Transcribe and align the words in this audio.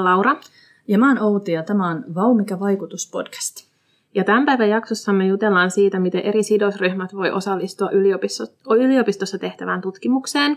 oon 0.00 0.04
Laura. 0.04 0.36
Ja 0.88 0.98
mä 0.98 1.08
oon 1.08 1.22
Outi 1.22 1.52
ja 1.52 1.62
tämä 1.62 1.88
on 1.88 2.04
Vau 2.14 2.34
mikä 2.34 2.60
vaikutus 2.60 3.10
podcast. 3.10 3.70
Ja 4.14 4.24
tämän 4.24 4.46
päivän 4.46 4.68
jaksossa 4.68 5.12
me 5.12 5.26
jutellaan 5.26 5.70
siitä, 5.70 5.98
miten 5.98 6.20
eri 6.20 6.42
sidosryhmät 6.42 7.14
voi 7.14 7.30
osallistua 7.30 7.90
yliopistossa 8.76 9.38
tehtävään 9.38 9.80
tutkimukseen. 9.80 10.56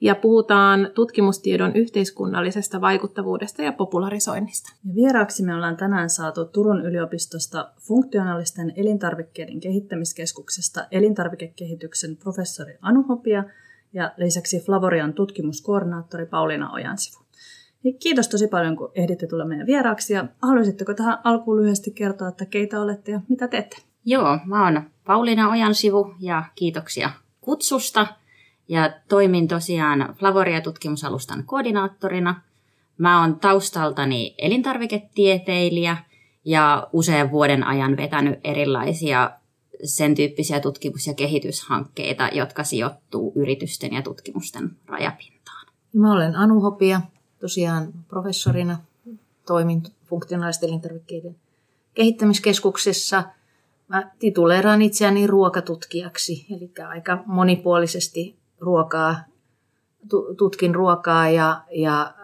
Ja 0.00 0.14
puhutaan 0.14 0.90
tutkimustiedon 0.94 1.76
yhteiskunnallisesta 1.76 2.80
vaikuttavuudesta 2.80 3.62
ja 3.62 3.72
popularisoinnista. 3.72 4.72
Ja 4.84 4.94
vieraaksi 4.94 5.42
me 5.42 5.54
ollaan 5.54 5.76
tänään 5.76 6.10
saatu 6.10 6.44
Turun 6.44 6.86
yliopistosta 6.86 7.70
funktionaalisten 7.80 8.72
elintarvikkeiden 8.76 9.60
kehittämiskeskuksesta 9.60 10.86
elintarvikekehityksen 10.90 12.16
professori 12.16 12.78
Anu 12.80 13.02
Hopia 13.02 13.44
ja 13.92 14.12
lisäksi 14.16 14.60
Flavorian 14.60 15.12
tutkimuskoordinaattori 15.12 16.26
Pauliina 16.26 16.72
Ojansivu. 16.72 17.25
Kiitos 17.92 18.28
tosi 18.28 18.48
paljon, 18.48 18.76
kun 18.76 18.90
ehditte 18.94 19.26
tulla 19.26 19.44
meidän 19.44 19.66
vieraaksi. 19.66 20.12
Ja 20.12 20.24
haluaisitteko 20.42 20.94
tähän 20.94 21.18
alkuun 21.24 21.56
lyhyesti 21.56 21.90
kertoa, 21.90 22.28
että 22.28 22.46
keitä 22.46 22.80
olette 22.80 23.12
ja 23.12 23.20
mitä 23.28 23.48
teette? 23.48 23.76
Joo, 24.04 24.38
mä 24.44 24.64
oon 24.64 24.82
Pauliina 25.04 25.50
Ojansivu 25.50 26.14
ja 26.20 26.44
kiitoksia 26.54 27.10
kutsusta. 27.40 28.06
Ja 28.68 28.90
toimin 29.08 29.48
tosiaan 29.48 30.14
Flavoria-tutkimusalustan 30.18 31.44
koordinaattorina. 31.44 32.40
Mä 32.98 33.20
oon 33.20 33.40
taustaltani 33.40 34.34
elintarviketieteilijä 34.38 35.96
ja 36.44 36.88
usean 36.92 37.30
vuoden 37.30 37.64
ajan 37.64 37.96
vetänyt 37.96 38.40
erilaisia 38.44 39.30
sen 39.84 40.14
tyyppisiä 40.14 40.60
tutkimus- 40.60 41.06
ja 41.06 41.14
kehityshankkeita, 41.14 42.28
jotka 42.32 42.64
sijoittuu 42.64 43.32
yritysten 43.36 43.92
ja 43.92 44.02
tutkimusten 44.02 44.70
rajapintaan. 44.86 45.66
Mä 45.92 46.12
olen 46.12 46.36
Anu 46.36 46.60
Hopia, 46.60 47.00
tosiaan 47.40 47.92
professorina 48.08 48.78
toimin 49.46 49.82
funktionaalisten 50.04 50.68
elintarvikkeiden 50.68 51.36
kehittämiskeskuksessa. 51.94 53.24
Mä 53.88 54.10
tituleeraan 54.18 54.82
itseäni 54.82 55.26
ruokatutkijaksi, 55.26 56.46
eli 56.56 56.70
aika 56.88 57.22
monipuolisesti 57.26 58.36
ruokaa, 58.60 59.16
tutkin 60.38 60.74
ruokaa 60.74 61.28
ja, 61.28 61.62
ja 61.70 62.14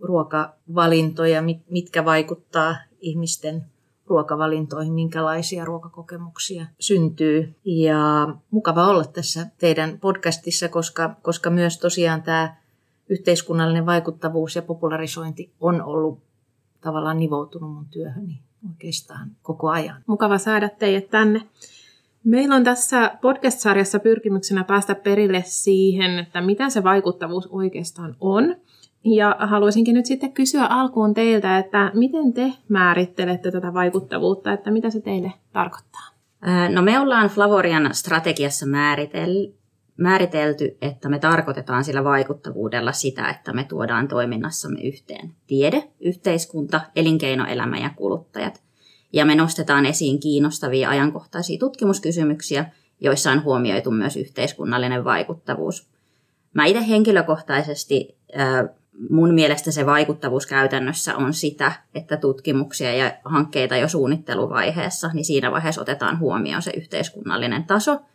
ruokavalintoja, 0.00 1.42
mitkä 1.70 2.04
vaikuttaa 2.04 2.76
ihmisten 3.00 3.64
ruokavalintoihin, 4.06 4.92
minkälaisia 4.92 5.64
ruokakokemuksia 5.64 6.66
syntyy. 6.78 7.54
Ja 7.64 8.28
mukava 8.50 8.86
olla 8.86 9.04
tässä 9.04 9.46
teidän 9.58 9.98
podcastissa, 10.00 10.68
koska, 10.68 11.16
koska 11.22 11.50
myös 11.50 11.78
tosiaan 11.78 12.22
tämä 12.22 12.56
yhteiskunnallinen 13.08 13.86
vaikuttavuus 13.86 14.56
ja 14.56 14.62
popularisointi 14.62 15.52
on 15.60 15.82
ollut 15.82 16.18
tavallaan 16.80 17.18
nivoutunut 17.18 17.74
mun 17.74 17.86
työhöni 17.86 18.40
oikeastaan 18.68 19.30
koko 19.42 19.70
ajan. 19.70 20.02
Mukava 20.06 20.38
saada 20.38 20.68
teidät 20.68 21.10
tänne. 21.10 21.42
Meillä 22.24 22.54
on 22.54 22.64
tässä 22.64 23.18
podcast-sarjassa 23.22 23.98
pyrkimyksenä 23.98 24.64
päästä 24.64 24.94
perille 24.94 25.42
siihen, 25.46 26.18
että 26.18 26.40
mitä 26.40 26.70
se 26.70 26.84
vaikuttavuus 26.84 27.46
oikeastaan 27.46 28.16
on. 28.20 28.56
Ja 29.04 29.36
haluaisinkin 29.38 29.94
nyt 29.94 30.06
sitten 30.06 30.32
kysyä 30.32 30.64
alkuun 30.66 31.14
teiltä, 31.14 31.58
että 31.58 31.90
miten 31.94 32.32
te 32.32 32.52
määrittelette 32.68 33.50
tätä 33.50 33.74
vaikuttavuutta, 33.74 34.52
että 34.52 34.70
mitä 34.70 34.90
se 34.90 35.00
teille 35.00 35.32
tarkoittaa? 35.52 36.08
No 36.72 36.82
me 36.82 37.00
ollaan 37.00 37.28
Flavorian 37.28 37.94
strategiassa 37.94 38.66
määritel, 38.66 39.48
määritelty, 39.98 40.76
että 40.82 41.08
me 41.08 41.18
tarkoitetaan 41.18 41.84
sillä 41.84 42.04
vaikuttavuudella 42.04 42.92
sitä, 42.92 43.28
että 43.30 43.52
me 43.52 43.64
tuodaan 43.64 44.08
toiminnassamme 44.08 44.80
yhteen 44.80 45.34
tiede, 45.46 45.88
yhteiskunta, 46.00 46.80
elinkeinoelämä 46.96 47.78
ja 47.78 47.90
kuluttajat. 47.96 48.62
Ja 49.12 49.24
me 49.24 49.34
nostetaan 49.34 49.86
esiin 49.86 50.20
kiinnostavia 50.20 50.90
ajankohtaisia 50.90 51.58
tutkimuskysymyksiä, 51.58 52.64
joissa 53.00 53.30
on 53.30 53.44
huomioitu 53.44 53.90
myös 53.90 54.16
yhteiskunnallinen 54.16 55.04
vaikuttavuus. 55.04 55.88
Mä 56.54 56.64
itse 56.64 56.88
henkilökohtaisesti, 56.88 58.16
mun 59.10 59.34
mielestä 59.34 59.70
se 59.70 59.86
vaikuttavuus 59.86 60.46
käytännössä 60.46 61.16
on 61.16 61.34
sitä, 61.34 61.72
että 61.94 62.16
tutkimuksia 62.16 62.94
ja 62.94 63.12
hankkeita 63.24 63.76
jo 63.76 63.88
suunnitteluvaiheessa, 63.88 65.10
niin 65.14 65.24
siinä 65.24 65.50
vaiheessa 65.50 65.80
otetaan 65.80 66.18
huomioon 66.18 66.62
se 66.62 66.70
yhteiskunnallinen 66.76 67.64
taso– 67.64 68.00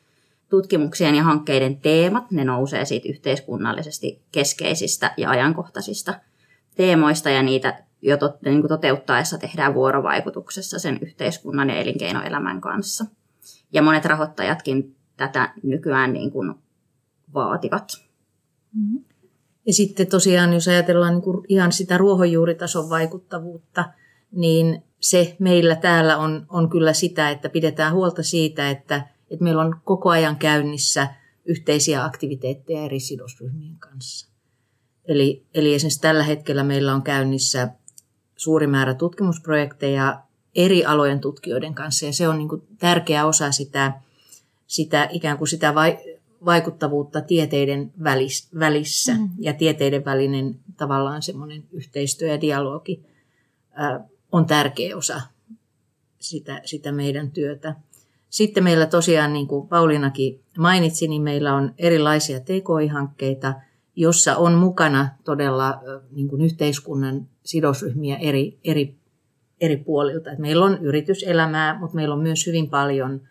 tutkimuksien 0.54 1.16
ja 1.16 1.24
hankkeiden 1.24 1.78
teemat, 1.78 2.32
ne 2.32 2.44
nousee 2.44 2.86
siitä 2.86 3.10
yhteiskunnallisesti 3.10 4.22
keskeisistä 4.32 5.14
ja 5.18 5.30
ajankohtaisista 5.30 6.14
teemoista 6.76 7.30
ja 7.30 7.44
niitä 7.44 7.84
jo 8.02 8.18
tot, 8.18 8.42
niin 8.42 8.62
kuin 8.62 8.70
toteuttaessa 8.70 9.38
tehdään 9.38 9.74
vuorovaikutuksessa 9.74 10.80
sen 10.80 11.00
yhteiskunnan 11.02 11.70
ja 11.70 11.76
elinkeinoelämän 11.76 12.62
kanssa. 12.62 13.06
Ja 13.72 13.82
monet 13.82 14.06
rahoittajatkin 14.06 14.96
tätä 15.18 15.54
nykyään 15.64 16.14
niin 16.14 16.32
kuin 16.32 16.54
vaativat. 17.34 17.92
Mm-hmm. 18.74 19.04
Ja 19.66 19.74
sitten 19.74 20.08
tosiaan, 20.08 20.54
jos 20.54 20.68
ajatellaan 20.68 21.14
niin 21.14 21.22
kuin 21.22 21.46
ihan 21.50 21.72
sitä 21.72 21.98
ruohonjuuritason 21.98 22.90
vaikuttavuutta, 22.90 23.86
niin 24.32 24.84
se 25.00 25.36
meillä 25.40 25.76
täällä 25.76 26.18
on, 26.18 26.46
on 26.50 26.70
kyllä 26.70 26.94
sitä, 26.94 27.30
että 27.30 27.50
pidetään 27.50 27.94
huolta 27.94 28.24
siitä, 28.24 28.70
että 28.70 29.13
että 29.34 29.44
meillä 29.44 29.62
on 29.62 29.82
koko 29.84 30.10
ajan 30.10 30.36
käynnissä 30.36 31.08
yhteisiä 31.46 32.04
aktiviteetteja 32.04 32.84
eri 32.84 33.00
sidosryhmien 33.00 33.78
kanssa. 33.78 34.30
Eli, 35.06 35.46
eli 35.54 35.74
esimerkiksi 35.74 36.02
tällä 36.02 36.24
hetkellä 36.24 36.64
meillä 36.64 36.94
on 36.94 37.04
käynnissä 37.04 37.70
suuri 38.36 38.68
määrä 38.68 38.94
tutkimusprojekteja 38.94 40.24
eri 40.56 40.86
alojen 40.86 41.20
tutkijoiden 41.20 41.74
kanssa, 41.74 42.06
ja 42.06 42.14
se 42.14 42.28
on 42.28 42.38
niin 42.38 42.50
kuin 42.50 42.62
tärkeä 42.80 43.26
osa 43.26 43.52
sitä, 43.52 43.94
sitä 44.68 45.10
ikään 45.12 45.38
kuin 45.38 45.48
sitä 45.48 45.74
vaikuttavuutta 46.46 47.22
tieteiden 47.22 47.94
välissä, 48.60 49.14
mm. 49.14 49.30
ja 49.40 49.54
tieteiden 49.54 50.06
välinen 50.06 50.60
tavallaan 50.78 51.22
semmoinen 51.22 51.64
yhteistyö 51.72 52.28
ja 52.28 52.42
dialogi 52.42 53.06
on 54.32 54.46
tärkeä 54.46 54.98
osa 54.98 55.22
sitä, 56.20 56.62
sitä 56.66 56.92
meidän 56.92 57.32
työtä. 57.32 57.76
Sitten 58.34 58.64
meillä 58.64 58.86
tosiaan, 58.86 59.34
niin 59.34 59.48
kuin 59.48 59.68
Paulinakin 59.68 60.44
mainitsi, 60.58 61.08
niin 61.08 61.22
meillä 61.22 61.56
on 61.56 61.74
erilaisia 61.78 62.40
TKI-hankkeita, 62.40 63.54
jossa 63.96 64.38
on 64.38 64.54
mukana 64.54 65.10
todella 65.24 65.80
niin 66.12 66.28
kuin 66.28 66.42
yhteiskunnan 66.42 67.28
sidosryhmiä 67.46 68.18
eri, 68.18 68.60
eri, 68.64 68.96
eri 69.62 69.78
puolilta. 69.78 70.32
Et 70.32 70.40
meillä 70.40 70.66
on 70.66 70.78
yrityselämää, 70.82 71.80
mutta 71.80 71.96
meillä 71.96 72.16
on 72.16 72.22
myös 72.22 72.48
hyvin 72.48 72.70
paljon, 72.70 73.22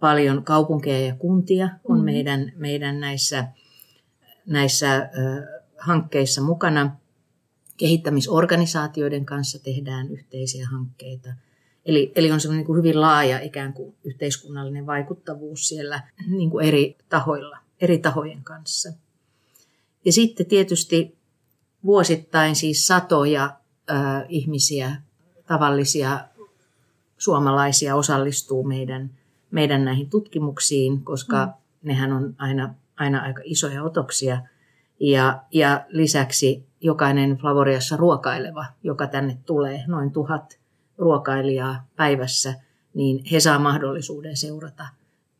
paljon 0.00 0.44
kaupunkeja 0.44 1.06
ja 1.06 1.14
kuntia 1.14 1.68
on 1.84 1.98
mm. 1.98 2.04
meidän, 2.04 2.52
meidän 2.56 3.00
näissä, 3.00 3.44
näissä 4.46 4.96
äh, 4.96 5.08
hankkeissa 5.78 6.42
mukana. 6.42 6.96
Kehittämisorganisaatioiden 7.76 9.24
kanssa 9.24 9.58
tehdään 9.58 10.08
yhteisiä 10.08 10.68
hankkeita– 10.68 11.28
Eli, 11.86 12.12
eli 12.14 12.32
on 12.32 12.40
semmoinen 12.40 12.66
niin 12.66 12.76
hyvin 12.76 13.00
laaja 13.00 13.40
ikään 13.40 13.72
kuin 13.72 13.94
yhteiskunnallinen 14.04 14.86
vaikuttavuus 14.86 15.68
siellä 15.68 16.02
niin 16.26 16.50
kuin 16.50 16.66
eri 16.66 16.96
tahoilla, 17.08 17.58
eri 17.80 17.98
tahojen 17.98 18.44
kanssa. 18.44 18.92
Ja 20.04 20.12
sitten 20.12 20.46
tietysti 20.46 21.16
vuosittain 21.84 22.56
siis 22.56 22.86
satoja 22.86 23.44
äh, 23.90 24.24
ihmisiä, 24.28 24.96
tavallisia 25.46 26.20
suomalaisia 27.18 27.96
osallistuu 27.96 28.64
meidän, 28.64 29.10
meidän 29.50 29.84
näihin 29.84 30.10
tutkimuksiin, 30.10 31.04
koska 31.04 31.46
mm. 31.46 31.52
nehän 31.82 32.12
on 32.12 32.34
aina, 32.38 32.74
aina 32.96 33.22
aika 33.22 33.42
isoja 33.44 33.82
otoksia. 33.82 34.40
Ja, 35.00 35.42
ja 35.52 35.84
lisäksi 35.88 36.66
jokainen 36.80 37.36
Flavoriassa 37.36 37.96
ruokaileva, 37.96 38.64
joka 38.82 39.06
tänne 39.06 39.38
tulee, 39.46 39.84
noin 39.86 40.10
tuhat 40.10 40.58
ruokailijaa 40.98 41.86
päivässä, 41.96 42.54
niin 42.94 43.24
he 43.32 43.40
saa 43.40 43.58
mahdollisuuden 43.58 44.36
seurata 44.36 44.86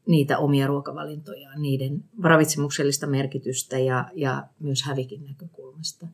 niitä 0.06 0.38
omia 0.38 0.66
ruokavalintojaan, 0.66 1.62
niiden 1.62 2.04
ravitsemuksellista 2.22 3.06
merkitystä 3.06 3.78
ja, 3.78 4.10
ja 4.14 4.46
myös 4.60 4.82
hävikin 4.82 5.24
näkökulmasta. 5.24 6.06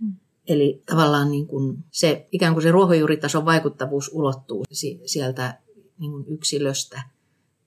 Hmm. 0.00 0.14
Eli 0.48 0.82
tavallaan 0.86 1.30
niin 1.30 1.46
kuin 1.46 1.84
se, 1.90 2.28
ikään 2.32 2.52
kuin 2.52 2.62
se 2.62 2.70
ruohonjuuritason 2.70 3.44
vaikuttavuus 3.44 4.10
ulottuu 4.12 4.64
sieltä 5.06 5.58
niin 5.98 6.10
kuin 6.12 6.24
yksilöstä 6.28 7.02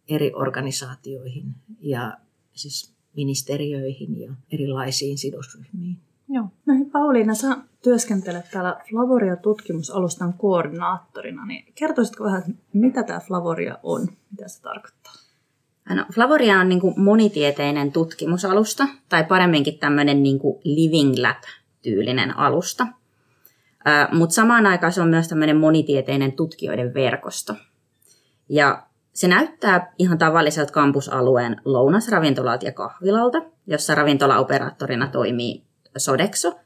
eri 0.08 0.32
organisaatioihin 0.34 1.56
ja 1.80 2.18
siis 2.54 2.94
ministeriöihin 3.16 4.20
ja 4.20 4.34
erilaisiin 4.52 5.18
sidosryhmiin. 5.18 5.98
Joo. 6.30 6.46
No 6.66 6.74
hei 6.74 6.86
Pauliina, 6.86 7.34
sä 7.34 7.58
työskentelet 7.84 8.46
täällä 8.52 8.82
Flavoria-tutkimusalustan 8.90 10.34
koordinaattorina, 10.34 11.46
niin 11.46 11.74
kertoisitko 11.76 12.24
vähän, 12.24 12.44
mitä 12.74 13.04
tämä 13.04 13.20
Flavoria 13.20 13.78
on, 13.84 14.08
mitä 14.32 14.48
se 14.48 14.62
tarkoittaa? 14.62 15.14
No, 15.90 16.06
Flavoria 16.14 16.60
on 16.60 16.70
niin 16.70 16.82
kuin 16.82 16.94
monitieteinen 16.98 17.92
tutkimusalusta, 17.92 18.88
tai 19.10 19.24
paremminkin 19.24 19.80
tämmöinen 19.80 20.24
niin 20.24 20.40
kuin 20.40 20.62
Living 20.64 21.14
Lab-tyylinen 21.18 22.38
alusta. 22.38 22.88
Mutta 24.12 24.36
samaan 24.36 24.66
aikaan 24.66 24.94
se 24.94 25.02
on 25.02 25.08
myös 25.08 25.28
tämmöinen 25.28 25.58
monitieteinen 25.58 26.32
tutkijoiden 26.32 26.94
verkosto. 26.94 27.56
Ja 28.50 28.84
se 29.14 29.28
näyttää 29.28 29.94
ihan 29.98 30.18
tavalliselta 30.18 30.74
kampusalueen 30.74 31.62
lounasravintolalta 31.66 32.66
ja 32.66 32.72
kahvilalta, 32.72 33.42
jossa 33.68 33.96
ravintolaoperaattorina 33.96 35.08
toimii 35.08 35.64
Sodexo, 35.98 36.60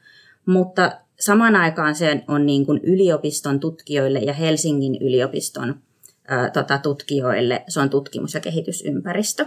mutta 0.46 0.92
samaan 1.20 1.56
aikaan 1.56 1.94
se 1.94 2.24
on 2.28 2.46
niin 2.46 2.66
kuin 2.66 2.80
yliopiston 2.82 3.60
tutkijoille 3.60 4.18
ja 4.18 4.32
Helsingin 4.32 4.96
yliopiston 5.02 5.80
ää, 6.28 6.50
tota, 6.50 6.78
tutkijoille, 6.78 7.64
se 7.68 7.80
on 7.80 7.90
tutkimus- 7.90 8.34
ja 8.34 8.40
kehitysympäristö. 8.40 9.46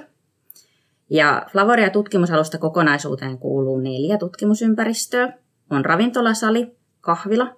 Ja 1.10 1.46
Flavoria 1.52 1.90
tutkimusalusta 1.90 2.58
kokonaisuuteen 2.58 3.38
kuuluu 3.38 3.80
neljä 3.80 4.18
tutkimusympäristöä. 4.18 5.34
On 5.70 5.86
ravintolasali, 5.86 6.72
kahvila, 7.02 7.56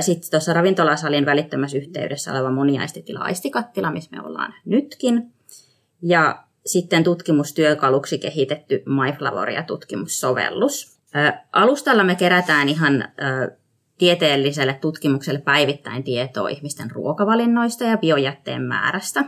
sitten 0.00 0.30
tuossa 0.30 0.52
ravintolasalin 0.52 1.26
välittömässä 1.26 1.78
yhteydessä 1.78 2.32
oleva 2.32 2.50
moniaistitila 2.50 3.20
aistikattila, 3.20 3.92
missä 3.92 4.16
me 4.16 4.26
ollaan 4.26 4.54
nytkin. 4.64 5.32
Ja 6.02 6.44
sitten 6.66 7.04
tutkimustyökaluksi 7.04 8.18
kehitetty 8.18 8.82
MyFlavoria 8.86 9.62
tutkimussovellus. 9.62 10.95
Alustalla 11.52 12.04
me 12.04 12.14
kerätään 12.14 12.68
ihan 12.68 13.08
tieteelliselle 13.98 14.78
tutkimukselle 14.80 15.40
päivittäin 15.40 16.04
tietoa 16.04 16.48
ihmisten 16.48 16.90
ruokavalinnoista 16.90 17.84
ja 17.84 17.98
biojätteen 17.98 18.62
määrästä. 18.62 19.24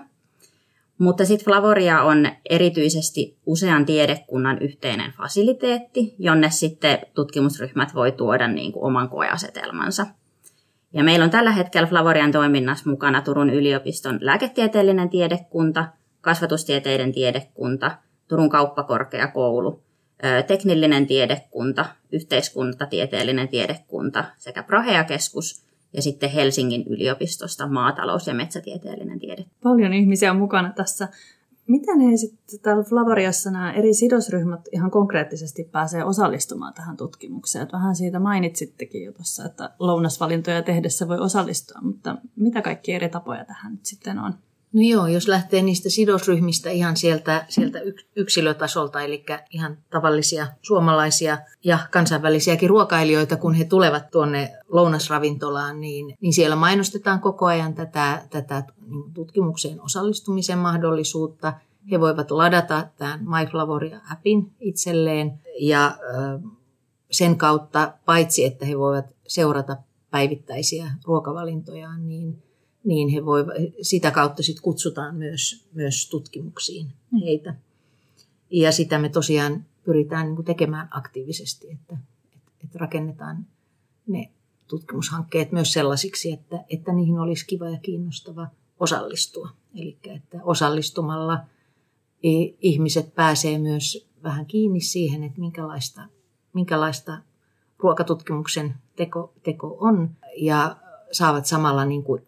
Mutta 0.99 1.25
sitten 1.25 1.45
Flavoria 1.45 2.03
on 2.03 2.29
erityisesti 2.51 3.39
usean 3.47 3.87
tiedekunnan 3.87 4.59
yhteinen 4.61 5.13
fasiliteetti, 5.13 6.15
jonne 6.19 6.51
sitten 6.51 6.99
tutkimusryhmät 7.15 7.95
voi 7.95 8.13
tuoda 8.13 8.49
niin 8.49 8.73
kuin 8.73 8.85
oman 8.85 9.09
koeasetelmansa. 9.09 10.07
Ja 10.93 11.05
meillä 11.05 11.25
on 11.25 11.31
tällä 11.31 11.51
hetkellä 11.51 11.89
Flavorian 11.89 12.33
toiminnassa 12.33 12.91
mukana 12.91 13.23
Turun 13.23 13.51
yliopiston 13.51 14.19
lääketieteellinen 14.21 15.11
tiedekunta, 15.11 15.89
kasvatustieteiden 16.21 17.13
tiedekunta, 17.13 17.97
Turun 18.29 18.51
kauppakorkeakoulu, 18.51 19.83
teknillinen 20.47 21.07
tiedekunta, 21.07 21.87
yhteiskuntatieteellinen 22.13 23.49
tiedekunta 23.49 24.25
sekä 24.39 24.63
Prahea-keskus 24.63 25.65
ja 25.93 26.03
sitten 26.03 26.31
Helsingin 26.31 26.85
yliopistosta 26.89 27.67
maatalous- 27.67 28.27
ja 28.27 28.35
metsätieteellinen 28.35 29.19
tiede. 29.19 29.45
Paljon 29.63 29.93
ihmisiä 29.93 30.31
on 30.31 30.39
mukana 30.39 30.73
tässä. 30.77 31.09
Miten 31.67 32.01
he 32.01 32.17
sitten 32.17 32.61
täällä 32.61 32.83
Flavariassa 32.83 33.51
nämä 33.51 33.73
eri 33.73 33.95
sidosryhmät 33.95 34.61
ihan 34.73 34.91
konkreettisesti 34.91 35.65
pääsee 35.73 36.05
osallistumaan 36.05 36.75
tähän 36.75 36.97
tutkimukseen? 36.97 37.63
Että 37.63 37.77
vähän 37.77 37.97
siitä 37.97 38.19
mainitsittekin 38.19 39.05
jo 39.05 39.13
tuossa, 39.13 39.45
että 39.45 39.71
lounasvalintoja 39.79 40.63
tehdessä 40.63 41.09
voi 41.09 41.19
osallistua, 41.19 41.81
mutta 41.83 42.17
mitä 42.37 42.63
kaikki 42.63 42.93
eri 42.93 43.09
tapoja 43.09 43.45
tähän 43.45 43.73
nyt 43.73 43.87
sitten 43.87 44.19
on? 44.19 44.35
No 44.73 44.81
joo, 44.83 45.07
jos 45.07 45.29
lähtee 45.29 45.63
niistä 45.63 45.91
sidosryhmistä 45.91 46.71
ihan 46.71 46.97
sieltä, 46.97 47.45
sieltä 47.49 47.79
yksilötasolta, 48.17 49.01
eli 49.01 49.25
ihan 49.51 49.79
tavallisia 49.91 50.47
suomalaisia 50.63 51.39
ja 51.65 51.79
kansainvälisiäkin 51.91 52.71
ruokailijoita, 52.71 53.37
kun 53.37 53.55
he 53.55 53.65
tulevat 53.65 54.11
tuonne 54.11 54.53
lounasravintolaan, 54.69 55.81
niin, 55.81 56.15
niin 56.21 56.33
siellä 56.33 56.57
mainostetaan 56.57 57.21
koko 57.21 57.47
ajan 57.47 57.75
tätä, 57.75 58.23
tätä 58.31 58.63
niin 58.87 59.13
tutkimukseen 59.15 59.81
osallistumisen 59.81 60.59
mahdollisuutta. 60.59 61.53
He 61.91 62.01
voivat 62.01 62.31
ladata 62.31 62.89
tämän 62.97 63.21
MyFlavoria-appin 63.21 64.51
itselleen 64.61 65.41
ja 65.61 65.99
sen 67.11 67.39
kautta, 67.39 67.93
paitsi 68.05 68.45
että 68.45 68.67
he 68.67 68.79
voivat 68.79 69.07
seurata 69.27 69.77
päivittäisiä 70.11 70.91
ruokavalintojaan, 71.05 72.09
niin 72.09 72.43
niin 72.89 73.09
he 73.09 73.25
voi, 73.25 73.45
sitä 73.83 74.11
kautta 74.11 74.43
sit 74.43 74.61
kutsutaan 74.61 75.17
myös, 75.17 75.67
myös 75.73 76.09
tutkimuksiin 76.09 76.87
mm. 77.11 77.19
heitä. 77.19 77.55
Ja 78.51 78.73
sitä 78.73 78.99
me 78.99 79.09
tosiaan 79.09 79.65
pyritään 79.85 80.27
niin 80.27 80.45
tekemään 80.45 80.89
aktiivisesti, 80.91 81.71
että, 81.71 81.97
että, 82.37 82.53
että 82.65 82.79
rakennetaan 82.79 83.47
ne 84.07 84.31
tutkimushankkeet 84.69 85.53
myös 85.53 85.73
sellaisiksi, 85.73 86.33
että, 86.33 86.65
että 86.71 86.93
niihin 86.93 87.19
olisi 87.19 87.47
kiva 87.47 87.69
ja 87.69 87.79
kiinnostava 87.79 88.49
osallistua. 88.81 89.51
Eli 89.75 89.99
että 90.05 90.39
osallistumalla 90.43 91.41
ihmiset 92.63 93.15
pääsee 93.15 93.59
myös 93.59 94.09
vähän 94.23 94.47
kiinni 94.47 94.81
siihen, 94.81 95.25
että 95.25 95.41
minkälaista, 95.41 96.03
minkälaista 96.53 97.19
ruokatutkimuksen 97.79 98.75
teko, 98.97 99.33
teko 99.43 99.77
on 99.81 100.11
ja 100.37 100.77
saavat 101.13 101.47
samalla 101.47 101.85
niin 101.85 102.03
kuin 102.03 102.23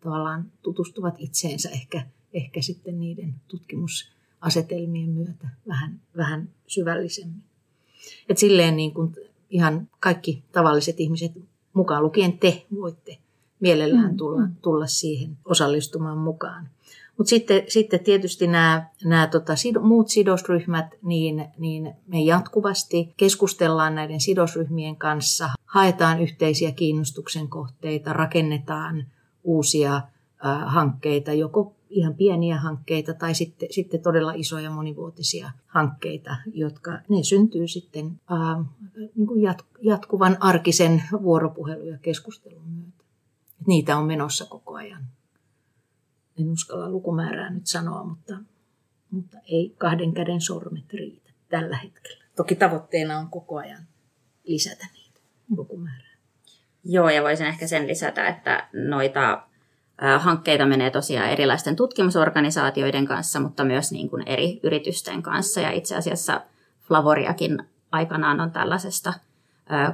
tavallaan 0.00 0.52
tutustuvat 0.62 1.14
itseensä 1.18 1.68
ehkä, 1.68 2.06
ehkä 2.32 2.62
sitten 2.62 3.00
niiden 3.00 3.34
tutkimusasetelmien 3.48 5.10
myötä 5.10 5.48
vähän, 5.68 6.00
vähän 6.16 6.48
syvällisemmin. 6.66 7.42
Et 8.28 8.38
silleen 8.38 8.76
niin 8.76 8.94
kuin 8.94 9.16
ihan 9.50 9.88
kaikki 10.00 10.44
tavalliset 10.52 11.00
ihmiset, 11.00 11.32
mukaan 11.72 12.02
lukien 12.02 12.38
te, 12.38 12.66
voitte 12.74 13.18
mielellään 13.60 14.10
mm, 14.10 14.16
tulla, 14.16 14.40
mm. 14.40 14.54
tulla 14.62 14.86
siihen 14.86 15.38
osallistumaan 15.44 16.18
mukaan. 16.18 16.68
Mutta 17.18 17.30
sitten, 17.30 17.62
sitten 17.68 18.00
tietysti 18.00 18.46
nämä, 18.46 18.86
nämä 19.04 19.26
tota, 19.26 19.56
sido, 19.56 19.80
muut 19.80 20.08
sidosryhmät, 20.08 20.86
niin, 21.02 21.48
niin 21.58 21.92
me 22.06 22.20
jatkuvasti 22.20 23.14
keskustellaan 23.16 23.94
näiden 23.94 24.20
sidosryhmien 24.20 24.96
kanssa, 24.96 25.50
haetaan 25.64 26.20
yhteisiä 26.20 26.72
kiinnostuksen 26.72 27.48
kohteita, 27.48 28.12
rakennetaan 28.12 29.06
uusia 29.44 30.02
hankkeita, 30.66 31.32
joko 31.32 31.74
ihan 31.90 32.14
pieniä 32.14 32.58
hankkeita 32.60 33.14
tai 33.14 33.34
sitten, 33.34 33.68
sitten 33.72 34.02
todella 34.02 34.32
isoja 34.32 34.70
monivuotisia 34.70 35.50
hankkeita, 35.66 36.36
jotka 36.54 36.90
ne 37.08 37.22
syntyy 37.22 37.68
sitten 37.68 38.20
ää, 38.30 38.64
niin 39.16 39.26
kuin 39.26 39.42
jat, 39.42 39.64
jatkuvan 39.80 40.36
arkisen 40.40 41.02
vuoropuhelun 41.22 41.86
ja 41.86 41.98
keskustelun 41.98 42.70
myötä. 42.70 43.04
Niitä 43.66 43.96
on 43.96 44.06
menossa 44.06 44.46
koko 44.46 44.74
ajan. 44.74 45.06
En 46.40 46.50
uskalla 46.50 46.90
lukumäärää 46.90 47.50
nyt 47.50 47.66
sanoa, 47.66 48.04
mutta, 48.04 48.38
mutta 49.10 49.38
ei 49.44 49.74
kahden 49.78 50.12
käden 50.12 50.40
sormet 50.40 50.92
riitä 50.92 51.30
tällä 51.48 51.76
hetkellä. 51.76 52.24
Toki 52.36 52.54
tavoitteena 52.54 53.18
on 53.18 53.28
koko 53.30 53.56
ajan 53.56 53.82
lisätä 54.44 54.86
niitä 54.92 55.20
lukumäärää. 55.56 56.07
Joo, 56.90 57.08
ja 57.08 57.22
voisin 57.22 57.46
ehkä 57.46 57.66
sen 57.66 57.86
lisätä, 57.86 58.28
että 58.28 58.68
noita 58.72 59.42
hankkeita 60.18 60.66
menee 60.66 60.90
tosiaan 60.90 61.30
erilaisten 61.30 61.76
tutkimusorganisaatioiden 61.76 63.06
kanssa, 63.06 63.40
mutta 63.40 63.64
myös 63.64 63.92
niin 63.92 64.10
kuin 64.10 64.22
eri 64.26 64.60
yritysten 64.62 65.22
kanssa. 65.22 65.60
Ja 65.60 65.70
itse 65.70 65.96
asiassa 65.96 66.40
Flavoriakin 66.80 67.58
aikanaan 67.92 68.40
on 68.40 68.50
tällaisesta 68.50 69.14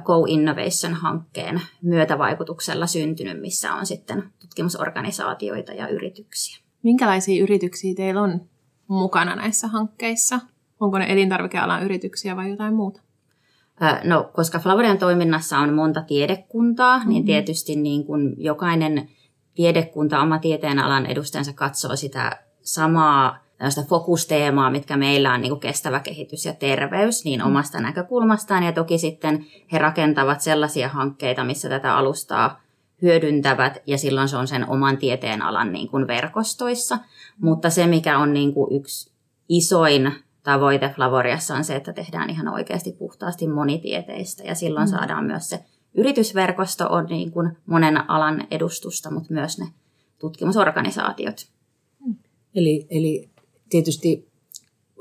Co-Innovation-hankkeen 0.03 1.61
myötävaikutuksella 1.81 2.87
syntynyt, 2.87 3.41
missä 3.41 3.73
on 3.73 3.85
sitten 3.85 4.23
tutkimusorganisaatioita 4.39 5.73
ja 5.73 5.87
yrityksiä. 5.87 6.59
Minkälaisia 6.83 7.43
yrityksiä 7.43 7.95
teillä 7.95 8.21
on 8.21 8.41
mukana 8.87 9.35
näissä 9.35 9.67
hankkeissa? 9.67 10.39
Onko 10.79 10.99
ne 10.99 11.05
elintarvikealan 11.09 11.83
yrityksiä 11.83 12.35
vai 12.35 12.49
jotain 12.49 12.73
muuta? 12.73 13.01
No, 14.03 14.29
koska 14.33 14.59
Flavorian 14.59 14.97
toiminnassa 14.97 15.59
on 15.59 15.73
monta 15.73 16.01
tiedekuntaa, 16.01 16.97
niin 16.97 16.99
mm-hmm. 16.99 17.13
niin 17.13 17.25
tietysti 17.25 17.75
niin 17.75 18.05
kuin 18.05 18.35
jokainen 18.37 19.09
tiedekunta 19.55 20.21
oma 20.21 20.39
tieteenalan 20.39 21.05
edustajansa 21.05 21.53
katsoo 21.53 21.95
sitä 21.95 22.39
samaa 22.61 23.45
fokusteemaa, 23.89 24.71
mitkä 24.71 24.97
meillä 24.97 25.33
on 25.33 25.41
niin 25.41 25.49
kuin 25.49 25.59
kestävä 25.59 25.99
kehitys 25.99 26.45
ja 26.45 26.53
terveys, 26.53 27.25
niin 27.25 27.39
mm. 27.39 27.47
omasta 27.47 27.79
näkökulmastaan. 27.79 28.63
Ja 28.63 28.71
toki 28.71 28.97
sitten 28.97 29.45
he 29.71 29.77
rakentavat 29.77 30.41
sellaisia 30.41 30.89
hankkeita, 30.89 31.43
missä 31.43 31.69
tätä 31.69 31.97
alustaa 31.97 32.61
hyödyntävät, 33.01 33.77
ja 33.87 33.97
silloin 33.97 34.27
se 34.27 34.37
on 34.37 34.47
sen 34.47 34.69
oman 34.69 34.97
tieteenalan 34.97 35.73
niin 35.73 35.87
kuin 35.87 36.07
verkostoissa. 36.07 36.99
Mutta 37.41 37.69
se, 37.69 37.87
mikä 37.87 38.19
on 38.19 38.33
niin 38.33 38.53
kuin 38.53 38.75
yksi 38.75 39.11
isoin 39.49 40.11
tavoite 40.45 40.89
Flavoriassa 40.95 41.55
on 41.55 41.63
se, 41.63 41.75
että 41.75 41.93
tehdään 41.93 42.29
ihan 42.29 42.47
oikeasti 42.47 42.91
puhtaasti 42.91 43.47
monitieteistä, 43.47 44.43
ja 44.43 44.55
silloin 44.55 44.87
mm. 44.87 44.91
saadaan 44.91 45.25
myös 45.25 45.49
se 45.49 45.59
yritysverkosto 45.93 46.87
on 46.89 47.05
niin 47.05 47.31
kuin 47.31 47.57
monen 47.65 48.09
alan 48.09 48.47
edustusta, 48.51 49.11
mutta 49.11 49.33
myös 49.33 49.59
ne 49.59 49.67
tutkimusorganisaatiot. 50.19 51.47
Eli, 52.55 52.87
eli 52.89 53.29
tietysti 53.69 54.27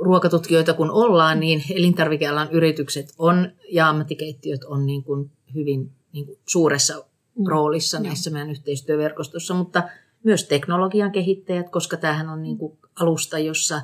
ruokatutkijoita 0.01 0.75
kun 0.75 0.91
ollaan, 0.91 1.41
niin 1.41 1.65
elintarvikealan 1.75 2.49
yritykset 2.51 3.15
on 3.19 3.53
ja 3.71 3.89
ammattikeittiöt 3.89 4.65
on 4.65 4.87
niin 4.87 5.05
kuin 5.05 5.31
hyvin 5.55 5.91
niin 6.13 6.27
kuin 6.27 6.39
suuressa 6.47 6.95
mm. 7.39 7.47
roolissa 7.47 8.01
näissä 8.01 8.31
meidän 8.31 8.51
yhteistyöverkostossa, 8.51 9.55
mutta 9.55 9.83
myös 10.23 10.45
teknologian 10.45 11.13
kehittäjät, 11.13 11.71
koska 11.71 11.97
tämähän 11.97 12.29
on 12.29 12.43
niin 12.43 12.59
kuin 12.59 12.79
alusta, 13.01 13.39
jossa, 13.39 13.83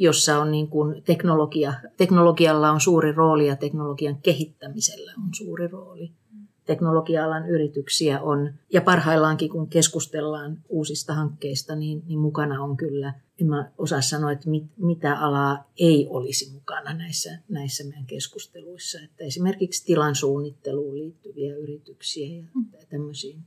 jossa 0.00 0.38
on 0.38 0.50
niin 0.50 0.68
kuin 0.68 1.02
teknologia, 1.02 1.74
teknologialla 1.96 2.70
on 2.70 2.80
suuri 2.80 3.12
rooli 3.12 3.46
ja 3.46 3.56
teknologian 3.56 4.16
kehittämisellä 4.22 5.12
on 5.16 5.28
suuri 5.32 5.68
rooli 5.68 6.12
teknologia-alan 6.70 7.48
yrityksiä 7.48 8.20
on. 8.20 8.54
Ja 8.72 8.80
parhaillaankin, 8.80 9.50
kun 9.50 9.68
keskustellaan 9.68 10.58
uusista 10.68 11.14
hankkeista, 11.14 11.74
niin, 11.74 12.02
niin 12.06 12.18
mukana 12.18 12.62
on 12.62 12.76
kyllä, 12.76 13.14
en 13.40 13.46
mä 13.46 13.70
osaa 13.78 14.00
sanoa, 14.00 14.32
että 14.32 14.50
mit, 14.50 14.64
mitä 14.76 15.18
alaa 15.18 15.64
ei 15.80 16.06
olisi 16.10 16.52
mukana 16.52 16.94
näissä, 16.94 17.38
näissä 17.48 17.84
meidän 17.84 18.06
keskusteluissa. 18.06 18.98
Että 19.04 19.24
esimerkiksi 19.24 19.84
tilan 19.84 20.14
suunnitteluun 20.14 20.98
liittyviä 20.98 21.56
yrityksiä 21.56 22.36
ja 22.36 22.42
mm. 22.54 22.66
tämmöisiin 22.90 23.42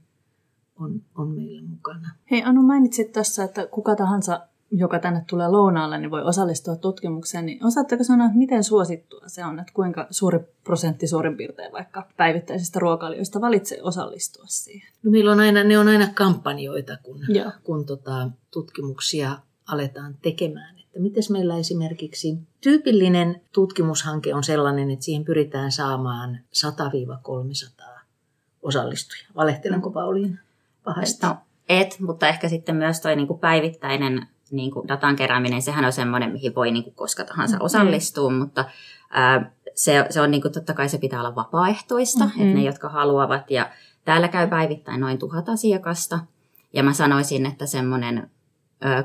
on, 0.79 1.01
on 1.15 1.27
meillä 1.27 1.61
mukana. 1.61 2.09
Hei 2.31 2.43
Anu, 2.43 2.61
mainitsit 2.61 3.11
tässä, 3.11 3.43
että 3.43 3.67
kuka 3.67 3.95
tahansa 3.95 4.47
joka 4.77 4.99
tänne 4.99 5.23
tulee 5.29 5.47
lounaalle, 5.47 5.97
niin 5.97 6.11
voi 6.11 6.23
osallistua 6.23 6.75
tutkimukseen, 6.75 7.45
niin 7.45 7.65
osaatteko 7.65 8.03
sanoa, 8.03 8.25
että 8.25 8.37
miten 8.37 8.63
suosittua 8.63 9.21
se 9.27 9.45
on, 9.45 9.59
että 9.59 9.73
kuinka 9.73 10.07
suuri 10.09 10.39
prosentti 10.63 11.07
suurin 11.07 11.37
piirtein 11.37 11.71
vaikka 11.71 12.07
päivittäisistä 12.17 12.79
ruokailijoista 12.79 13.41
valitsee 13.41 13.81
osallistua 13.81 14.45
siihen? 14.47 14.93
No 15.03 15.11
meillä 15.11 15.31
on 15.31 15.39
aina, 15.39 15.63
ne 15.63 15.79
on 15.79 15.87
aina 15.87 16.07
kampanjoita, 16.13 16.97
kun, 17.03 17.19
kun 17.63 17.85
tota, 17.85 18.29
tutkimuksia 18.51 19.37
aletaan 19.67 20.15
tekemään. 20.21 20.79
Että 20.79 20.99
miten 20.99 21.23
meillä 21.29 21.57
esimerkiksi 21.57 22.37
tyypillinen 22.61 23.41
tutkimushanke 23.51 24.35
on 24.35 24.43
sellainen, 24.43 24.91
että 24.91 25.05
siihen 25.05 25.25
pyritään 25.25 25.71
saamaan 25.71 26.39
100-300 26.65 27.99
osallistujaa. 28.61 29.31
Valehtelenko 29.35 29.89
Pauliina 29.89 30.37
pahasti? 30.83 31.25
No, 31.25 31.37
et, 31.69 31.99
mutta 31.99 32.27
ehkä 32.27 32.49
sitten 32.49 32.75
myös 32.75 33.01
tuo 33.01 33.15
niin 33.15 33.39
päivittäinen 33.41 34.27
niin 34.53 34.71
kuin 34.71 34.87
datan 34.87 35.15
kerääminen, 35.15 35.61
sehän 35.61 35.85
on 35.85 35.93
semmoinen, 35.93 36.31
mihin 36.31 36.55
voi 36.55 36.71
niin 36.71 36.83
kuin 36.83 36.95
koska 36.95 37.23
tahansa 37.23 37.55
mm-hmm. 37.55 37.65
osallistua, 37.65 38.29
mutta 38.29 38.65
ää, 39.09 39.51
se, 39.75 40.05
se 40.09 40.21
on 40.21 40.31
niin 40.31 40.41
kuin, 40.41 40.51
totta 40.51 40.73
kai 40.73 40.89
se 40.89 40.97
pitää 40.97 41.19
olla 41.19 41.35
vapaaehtoista, 41.35 42.25
mm-hmm. 42.25 42.41
että 42.41 42.57
ne, 42.57 42.63
jotka 42.63 42.89
haluavat, 42.89 43.51
ja 43.51 43.69
täällä 44.05 44.27
käy 44.27 44.47
päivittäin 44.47 44.99
noin 44.99 45.19
tuhat 45.19 45.49
asiakasta, 45.49 46.19
ja 46.73 46.83
mä 46.83 46.93
sanoisin, 46.93 47.45
että 47.45 47.65
semmoinen 47.65 48.29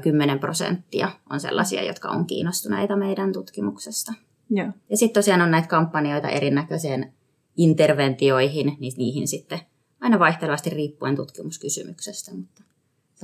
10 0.03 0.39
prosenttia 0.39 1.11
on 1.31 1.41
sellaisia, 1.41 1.85
jotka 1.85 2.09
on 2.09 2.27
kiinnostuneita 2.27 2.97
meidän 2.97 3.33
tutkimuksesta. 3.33 4.13
Ja, 4.51 4.73
Ja 4.91 4.97
sitten 4.97 5.15
tosiaan 5.23 5.43
on 5.43 5.51
näitä 5.51 5.69
kampanjoita 5.69 6.29
erinäköiseen 6.29 7.13
interventioihin, 7.57 8.77
niin 8.81 8.93
niihin 8.97 9.29
sitten 9.29 9.61
aina 10.01 10.19
vaihtelevasti 10.19 10.71
riippuen 10.71 11.17
tutkimuskysymyksestä, 11.17 12.35
mutta 12.35 12.63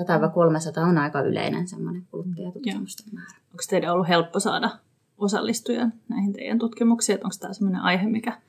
100-300 0.01 0.89
on 0.89 0.99
aika 0.99 1.21
yleinen 1.21 1.69
semmoinen 1.69 2.07
kuluttajatutkimusten 2.11 3.07
määrä. 3.13 3.39
Onko 3.51 3.63
teidän 3.71 3.93
ollut 3.93 4.09
helppo 4.09 4.41
saada 4.41 4.71
osallistujia 5.19 5.89
näihin 6.09 6.33
teidän 6.33 6.59
tutkimuksiin? 6.59 7.19
Onko 7.19 7.37
tämä 7.41 7.53
semmoinen 7.53 7.81
aihe, 7.81 8.09
mikä 8.09 8.41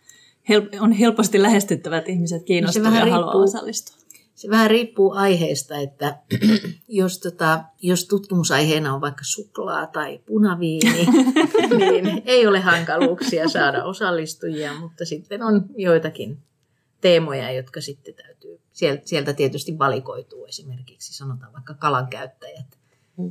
on 0.80 0.92
helposti 0.92 1.42
lähestyttävä, 1.42 1.98
että 1.98 2.12
ihmiset 2.12 2.44
kiinnostuvat 2.44 2.94
ja 2.94 3.06
haluaa 3.06 3.36
osallistua? 3.36 4.06
Se 4.36 4.50
vähän 4.50 4.70
riippuu 4.70 5.12
aiheesta, 5.12 5.78
että 5.78 6.18
jos, 6.88 7.20
tota, 7.20 7.64
jos 7.82 8.08
tutkimusaiheena 8.08 8.94
on 8.94 9.02
vaikka 9.02 9.24
suklaa 9.24 9.88
tai 9.88 10.20
punaviini, 10.26 11.08
niin 11.78 12.22
ei 12.26 12.48
ole 12.48 12.60
hankaluuksia 12.60 13.50
saada 13.50 13.84
osallistujia, 13.84 14.80
mutta 14.80 15.06
sitten 15.06 15.44
on 15.44 15.66
joitakin 15.78 16.38
teemoja, 17.06 17.52
jotka 17.52 17.82
sitten 17.82 18.14
täytyy, 18.14 18.62
sieltä 19.06 19.34
tietysti 19.34 19.78
valikoituu 19.78 20.46
esimerkiksi, 20.46 21.14
sanotaan 21.14 21.54
vaikka 21.54 21.74
kalan 21.74 22.08
käyttäjät, 22.08 22.80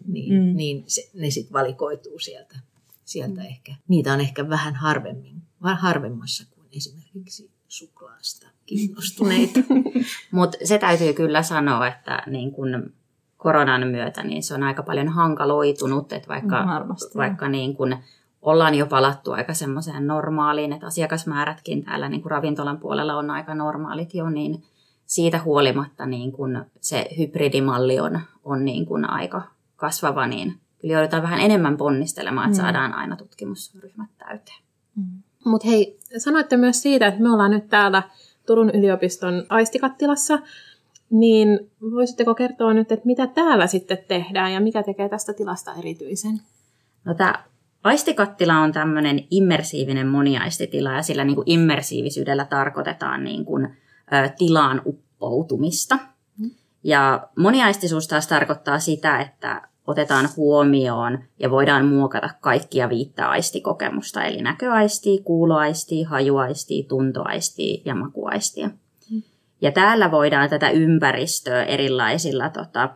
niin, 0.07 0.35
mm. 0.35 0.57
niin 0.57 0.85
se, 0.87 1.11
ne 1.15 1.31
sitten 1.31 1.53
valikoituu 1.53 2.19
sieltä, 2.19 2.59
sieltä 3.05 3.41
mm. 3.41 3.47
ehkä. 3.47 3.75
Niitä 3.89 4.13
on 4.13 4.21
ehkä 4.21 4.49
vähän 4.49 4.75
harvemmin, 4.75 5.43
harvemmassa 5.61 6.45
kuin 6.55 6.69
esimerkiksi 6.77 7.51
suklaasta 7.69 8.47
kiinnostuneita. 8.67 9.61
Mutta 10.33 10.59
se 10.65 10.79
täytyy 10.79 11.13
kyllä 11.13 11.43
sanoa, 11.43 11.89
että 11.89 12.23
niin 12.27 12.53
kun 12.53 12.93
koronan 13.37 13.87
myötä 13.87 14.23
niin 14.23 14.43
se 14.43 14.55
on 14.55 14.63
aika 14.63 14.83
paljon 14.83 15.09
hankaloitunut, 15.09 16.13
että 16.13 16.29
vaikka, 16.29 16.67
Varmasti, 16.67 17.19
vaikka 17.19 17.49
niin 17.49 17.77
kun 17.77 17.97
ollaan 18.45 18.75
jo 18.75 18.87
palattu 18.87 19.33
aika 19.33 19.55
semmoiseen 19.55 20.07
normaaliin, 20.07 20.73
että 20.73 20.87
asiakasmäärätkin 20.87 21.85
täällä 21.85 22.09
niin 22.09 22.23
kuin 22.23 22.31
ravintolan 22.31 22.79
puolella 22.79 23.17
on 23.17 23.31
aika 23.31 23.55
normaalit 23.55 24.15
jo, 24.15 24.31
niin 24.31 24.63
siitä 25.07 25.41
huolimatta 25.45 26.07
niin 26.07 26.33
kuin 26.33 26.65
se 26.81 27.09
hybridimalli 27.19 28.01
on, 28.01 28.21
on 28.45 28.65
niin 28.65 28.87
kuin 28.87 29.11
aika 29.11 29.43
kasvava, 29.77 30.27
niin 30.27 30.55
kyllä 30.81 30.95
joudutaan 30.95 31.23
vähän 31.23 31.41
enemmän 31.41 31.77
ponnistelemaan, 31.77 32.51
että 32.51 32.63
mm. 32.63 32.65
saadaan 32.65 32.95
aina 32.95 33.17
tutkimusryhmät 33.17 34.11
täyteen. 34.19 34.63
Mm. 34.97 35.23
Mutta 35.45 35.69
hei, 35.69 35.99
sanoitte 36.19 36.57
myös 36.57 36.83
siitä, 36.83 37.07
että 37.07 37.23
me 37.23 37.33
ollaan 37.33 37.51
nyt 37.51 37.69
täällä 37.69 38.03
Turun 38.47 38.71
yliopiston 38.71 39.47
aistikattilassa, 39.49 40.39
niin 41.11 41.71
voisitteko 41.81 42.35
kertoa 42.35 42.75
nyt, 42.75 42.93
että 42.93 43.07
mitä 43.07 43.27
täällä 43.27 43.67
sitten 43.67 43.99
tehdään 44.09 44.53
ja 44.53 44.61
mikä 44.61 44.83
tekee 44.83 45.09
tästä 45.09 45.33
tilasta 45.33 45.75
erityisen? 45.79 46.41
No 47.05 47.15
tämä 47.15 47.45
Aistikattila 47.85 48.59
on 48.59 48.73
tämmöinen 48.73 49.25
immersiivinen 49.31 50.07
moniaistitila 50.07 50.93
ja 50.93 51.03
sillä 51.03 51.25
niin 51.25 51.35
kuin 51.35 51.51
immersiivisyydellä 51.51 52.45
tarkoitetaan 52.45 53.25
niin 53.25 53.45
kuin, 53.45 53.65
ä, 54.13 54.29
tilaan 54.29 54.83
uppoutumista. 54.87 55.99
Mm. 56.39 56.51
Ja 56.85 57.29
moniaistisuus 57.39 58.09
taas 58.09 58.27
tarkoittaa 58.27 58.79
sitä, 58.79 59.21
että 59.21 59.69
otetaan 59.87 60.29
huomioon 60.37 61.19
ja 61.39 61.51
voidaan 61.51 61.87
muokata 61.87 62.31
kaikkia 62.41 62.89
viittä 62.89 63.29
aistikokemusta, 63.29 64.25
eli 64.25 64.43
näköaistia, 64.43 65.23
kuuloaistia, 65.25 66.09
hajuaistia, 66.09 66.89
tuntoaistia 66.89 67.83
ja 67.85 67.95
makuaistia. 67.95 68.71
Mm. 69.11 69.23
Ja 69.61 69.73
täällä 69.73 70.11
voidaan 70.11 70.51
tätä 70.51 70.71
ympäristöä 70.71 71.65
erilaisilla 71.65 72.51
tota, 72.51 72.91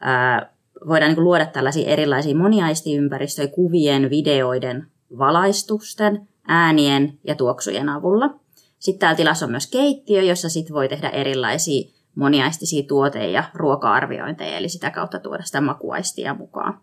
ää, 0.00 0.50
voidaan 0.86 1.12
niin 1.12 1.24
luoda 1.24 1.46
tällaisia 1.46 1.88
erilaisia 1.88 2.36
moniaistiympäristöjä 2.36 3.48
kuvien, 3.48 4.10
videoiden, 4.10 4.86
valaistusten, 5.18 6.28
äänien 6.48 7.18
ja 7.24 7.34
tuoksujen 7.34 7.88
avulla. 7.88 8.30
Sitten 8.78 8.98
täällä 8.98 9.16
tilassa 9.16 9.46
on 9.46 9.50
myös 9.50 9.70
keittiö, 9.70 10.22
jossa 10.22 10.48
sit 10.48 10.72
voi 10.72 10.88
tehdä 10.88 11.08
erilaisia 11.08 11.90
moniaistisia 12.14 12.82
tuote- 12.82 13.30
ja 13.30 13.44
ruoka-arviointeja, 13.54 14.56
eli 14.56 14.68
sitä 14.68 14.90
kautta 14.90 15.18
tuoda 15.18 15.42
sitä 15.42 15.60
makuaistia 15.60 16.34
mukaan. 16.34 16.80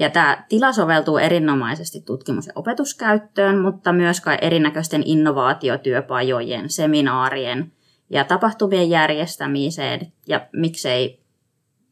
Ja 0.00 0.10
tämä 0.10 0.44
tila 0.48 0.72
soveltuu 0.72 1.18
erinomaisesti 1.18 2.00
tutkimus- 2.00 2.46
ja 2.46 2.52
opetuskäyttöön, 2.56 3.58
mutta 3.58 3.92
myös 3.92 4.22
erinäköisten 4.42 5.02
innovaatiotyöpajojen, 5.06 6.70
seminaarien 6.70 7.72
ja 8.10 8.24
tapahtumien 8.24 8.90
järjestämiseen 8.90 10.12
ja 10.28 10.46
miksei 10.52 11.25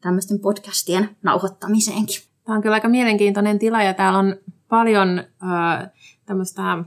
tämmöisten 0.05 0.39
podcastien 0.39 1.09
nauhoittamiseenkin. 1.23 2.21
Tämä 2.43 2.55
on 2.55 2.61
kyllä 2.61 2.73
aika 2.73 2.89
mielenkiintoinen 2.89 3.59
tila 3.59 3.83
ja 3.83 3.93
täällä 3.93 4.19
on 4.19 4.35
paljon 4.69 5.19
äh, 5.19 5.89
tämmöistä 6.25 6.77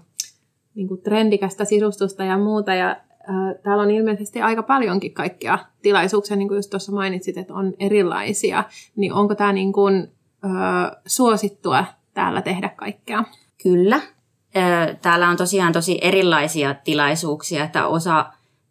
niin 0.75 0.89
kuin 0.89 1.03
trendikästä 1.03 1.65
sisustusta 1.65 2.25
ja 2.25 2.39
muuta. 2.39 2.75
Ja 2.75 2.91
äh, 2.91 3.55
täällä 3.63 3.83
on 3.83 3.91
ilmeisesti 3.91 4.43
aika 4.43 4.63
paljonkin 4.63 5.15
kaikkia 5.15 5.59
tilaisuuksia, 5.83 6.37
niin 6.37 6.49
kuin 6.49 6.57
just 6.57 6.71
tuossa 6.71 6.93
mainitsit, 6.93 7.37
että 7.39 7.55
on 7.55 7.75
erilaisia. 7.79 8.65
Niin 8.97 9.13
onko 9.13 9.35
tämä 9.35 9.53
niin 9.53 9.73
kuin, 9.73 10.13
äh, 10.45 10.91
suosittua 11.07 11.85
täällä 12.15 12.43
tehdä 12.43 12.69
kaikkea? 12.69 13.25
Kyllä. 13.63 14.01
Täällä 15.03 15.29
on 15.29 15.37
tosiaan 15.37 15.73
tosi 15.73 15.99
erilaisia 16.03 16.75
tilaisuuksia, 16.75 17.65
että 17.65 17.87
osa 17.87 18.27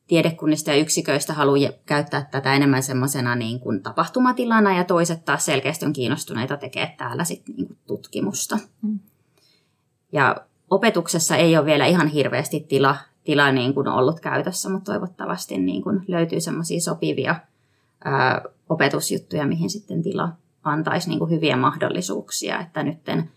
tiedekunnista 0.08 0.72
ja 0.72 0.78
yksiköistä 0.78 1.34
haluaa 1.34 1.72
käyttää 1.86 2.28
tätä 2.32 2.54
enemmän 2.54 2.84
semmoisena 2.84 3.36
niin 3.36 3.60
kuin 3.60 3.84
tapahtumatilana 3.84 4.78
ja 4.78 4.84
toiset 4.84 5.26
taas 5.26 5.46
selkeästi 5.46 5.86
on 5.86 5.94
kiinnostuneita 5.94 6.58
tekemään 6.58 6.98
täällä 6.98 7.24
sit 7.24 7.44
niin 7.48 7.68
kuin 7.68 7.78
tutkimusta. 7.88 8.58
Mm. 8.82 9.00
Ja 10.12 10.36
opetuksessa 10.70 11.36
ei 11.36 11.58
ole 11.58 11.66
vielä 11.66 11.86
ihan 11.86 12.08
hirveästi 12.08 12.60
tila, 12.60 12.98
tila 13.24 13.52
niin 13.52 13.74
kuin 13.74 13.88
ollut 13.88 14.20
käytössä, 14.20 14.70
mutta 14.70 14.92
toivottavasti 14.92 15.58
niin 15.58 15.84
kuin 15.84 16.02
löytyy 16.08 16.42
semmoisia 16.42 16.82
sopivia 16.82 17.36
ää, 18.06 18.42
opetusjuttuja, 18.70 19.48
mihin 19.48 19.70
sitten 19.70 20.04
tila 20.04 20.30
antaisi 20.64 21.10
niin 21.10 21.20
kuin 21.20 21.32
hyviä 21.32 21.58
mahdollisuuksia, 21.58 22.60
että 22.60 22.84
nytten 22.84 23.30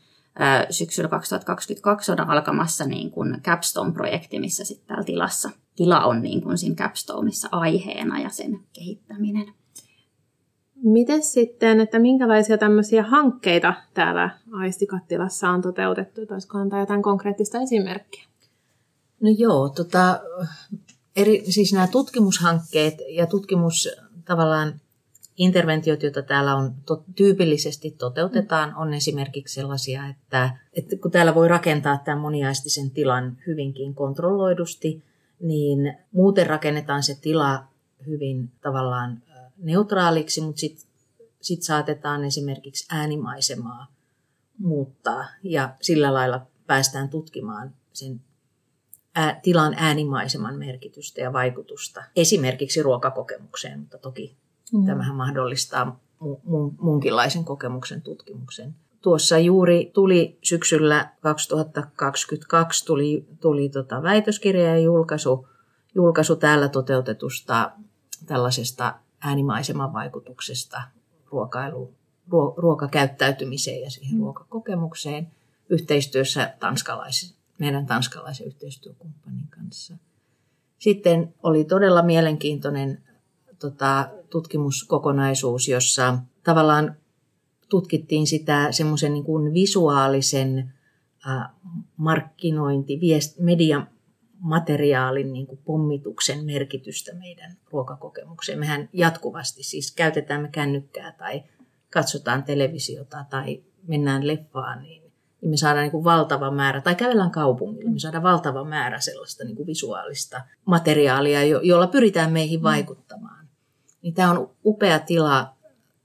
syksyllä 0.70 1.08
2022 1.08 2.12
on 2.12 2.20
alkamassa 2.20 2.84
niin 2.84 3.10
kuin 3.10 3.42
Capstone-projekti, 3.42 4.40
missä 4.40 4.64
sitten 4.64 4.86
täällä 4.86 5.04
tilassa 5.04 5.50
tila 5.80 6.04
on 6.04 6.22
niin 6.22 6.42
kuin 6.42 6.58
siinä 6.58 6.76
Capstoneissa 6.76 7.48
aiheena 7.52 8.20
ja 8.20 8.28
sen 8.28 8.60
kehittäminen. 8.72 9.46
Miten 10.82 11.22
sitten, 11.22 11.80
että 11.80 11.98
minkälaisia 11.98 12.58
tämmöisiä 12.58 13.02
hankkeita 13.02 13.74
täällä 13.94 14.30
Aistikattilassa 14.52 15.50
on 15.50 15.62
toteutettu? 15.62 16.20
Olisiko 16.30 16.58
antaa 16.58 16.80
jotain 16.80 17.02
konkreettista 17.02 17.60
esimerkkiä? 17.60 18.24
No 19.20 19.30
joo, 19.38 19.68
tota, 19.68 20.20
eri, 21.16 21.44
siis 21.48 21.72
nämä 21.72 21.86
tutkimushankkeet 21.86 22.94
ja 23.08 23.26
tutkimus 23.26 23.88
tavallaan 24.24 24.80
interventiot, 25.36 26.02
joita 26.02 26.22
täällä 26.22 26.56
on 26.56 26.74
to, 26.86 27.04
tyypillisesti 27.16 27.90
toteutetaan, 27.90 28.74
on 28.76 28.94
esimerkiksi 28.94 29.54
sellaisia, 29.54 30.08
että, 30.08 30.50
että 30.72 30.96
kun 30.96 31.10
täällä 31.10 31.34
voi 31.34 31.48
rakentaa 31.48 31.98
tämän 32.04 32.20
moniaistisen 32.20 32.90
tilan 32.90 33.36
hyvinkin 33.46 33.94
kontrolloidusti, 33.94 35.09
niin 35.40 35.98
muuten 36.12 36.46
rakennetaan 36.46 37.02
se 37.02 37.18
tila 37.20 37.64
hyvin 38.06 38.50
tavallaan 38.60 39.22
neutraaliksi, 39.56 40.40
mutta 40.40 40.60
sitten 40.60 40.86
sit 41.40 41.62
saatetaan 41.62 42.24
esimerkiksi 42.24 42.86
äänimaisemaa 42.90 43.86
muuttaa 44.58 45.24
ja 45.42 45.74
sillä 45.80 46.14
lailla 46.14 46.46
päästään 46.66 47.08
tutkimaan 47.08 47.74
sen 47.92 48.20
ää, 49.14 49.40
tilan 49.42 49.74
äänimaiseman 49.76 50.54
merkitystä 50.54 51.20
ja 51.20 51.32
vaikutusta 51.32 52.04
esimerkiksi 52.16 52.82
ruokakokemukseen, 52.82 53.80
mutta 53.80 53.98
toki 53.98 54.36
mm. 54.72 54.86
tämähän 54.86 55.16
mahdollistaa 55.16 56.00
mu- 56.22 56.74
muunkinlaisen 56.78 57.44
kokemuksen 57.44 58.02
tutkimuksen. 58.02 58.74
Tuossa 59.02 59.38
juuri 59.38 59.90
tuli 59.94 60.38
syksyllä 60.42 61.10
2022 61.20 62.86
tuli, 62.86 63.26
tuli 63.40 63.68
tota 63.68 64.02
väitöskirja 64.02 64.64
ja 64.64 64.78
julkaisu, 64.78 65.48
julkaisu 65.94 66.36
täällä 66.36 66.68
toteutetusta 66.68 67.70
tällaisesta 68.26 68.94
äänimaiseman 69.20 69.92
vaikutuksesta 69.92 70.82
ruokailu, 71.30 71.94
ruo, 72.28 72.54
ruokakäyttäytymiseen 72.56 73.80
ja 73.80 73.90
siihen 73.90 74.14
mm. 74.14 74.20
ruokakokemukseen 74.20 75.30
yhteistyössä 75.68 76.54
tanskalaisen, 76.60 77.36
meidän 77.58 77.86
tanskalaisen 77.86 78.46
yhteistyökumppanin 78.46 79.48
kanssa. 79.48 79.94
Sitten 80.78 81.34
oli 81.42 81.64
todella 81.64 82.02
mielenkiintoinen 82.02 83.02
tota, 83.58 84.08
tutkimuskokonaisuus, 84.30 85.68
jossa 85.68 86.18
tavallaan 86.44 86.96
tutkittiin 87.70 88.26
sitä 88.26 88.72
semmoisen 88.72 89.12
niin 89.12 89.24
kuin 89.24 89.54
visuaalisen 89.54 90.72
markkinointi, 91.96 93.00
mediamateriaalin 93.38 95.32
niin 95.32 95.46
kuin 95.46 95.60
pommituksen 95.64 96.44
merkitystä 96.44 97.14
meidän 97.14 97.56
ruokakokemukseen. 97.70 98.58
Mehän 98.58 98.88
jatkuvasti 98.92 99.62
siis 99.62 99.92
käytetään 99.92 100.42
me 100.42 100.48
kännykkää 100.48 101.12
tai 101.12 101.42
katsotaan 101.90 102.42
televisiota 102.42 103.24
tai 103.30 103.62
mennään 103.86 104.26
leffaan, 104.26 104.82
niin, 104.82 105.02
niin 105.40 105.50
me 105.50 105.56
saadaan 105.56 105.82
niin 105.82 105.90
kuin 105.90 106.04
valtava 106.04 106.50
määrä, 106.50 106.80
tai 106.80 106.94
kävellään 106.94 107.30
kaupungilla, 107.30 107.90
me 107.90 107.98
saadaan 107.98 108.22
valtava 108.22 108.64
määrä 108.64 109.00
sellaista 109.00 109.44
niin 109.44 109.56
kuin 109.56 109.66
visuaalista 109.66 110.40
materiaalia, 110.64 111.44
jolla 111.44 111.86
pyritään 111.86 112.32
meihin 112.32 112.62
vaikuttamaan. 112.62 113.48
Niin 114.02 114.14
tämä 114.14 114.30
on 114.30 114.50
upea 114.64 114.98
tila 114.98 115.56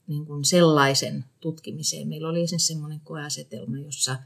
niin 0.08 0.26
kuin 0.26 0.44
sellaisen 0.44 1.24
tutkimiseen. 1.40 2.08
Meillä 2.08 2.28
oli 2.28 2.46
siis 2.46 2.66
semmoinen 2.66 3.00
koeasetelma, 3.04 3.78
jossa, 3.78 4.16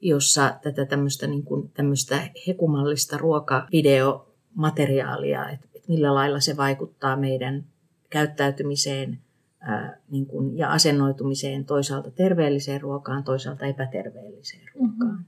jossa 0.00 0.58
tätä 0.62 0.86
tämmöistä, 0.86 1.26
niin 1.26 1.42
kuin, 1.42 1.70
tämmöistä 1.74 2.30
hekumallista 2.46 3.18
ruokavideomateriaalia, 3.18 5.50
että, 5.50 5.68
että 5.74 5.88
millä 5.88 6.14
lailla 6.14 6.40
se 6.40 6.56
vaikuttaa 6.56 7.16
meidän 7.16 7.64
käyttäytymiseen 8.10 9.18
ää, 9.60 9.98
niin 10.10 10.26
kuin, 10.26 10.58
ja 10.58 10.72
asennoitumiseen 10.72 11.64
toisaalta 11.64 12.10
terveelliseen 12.10 12.80
ruokaan, 12.80 13.24
toisaalta 13.24 13.66
epäterveelliseen 13.66 14.68
ruokaan. 14.74 15.12
Mm-hmm. 15.12 15.24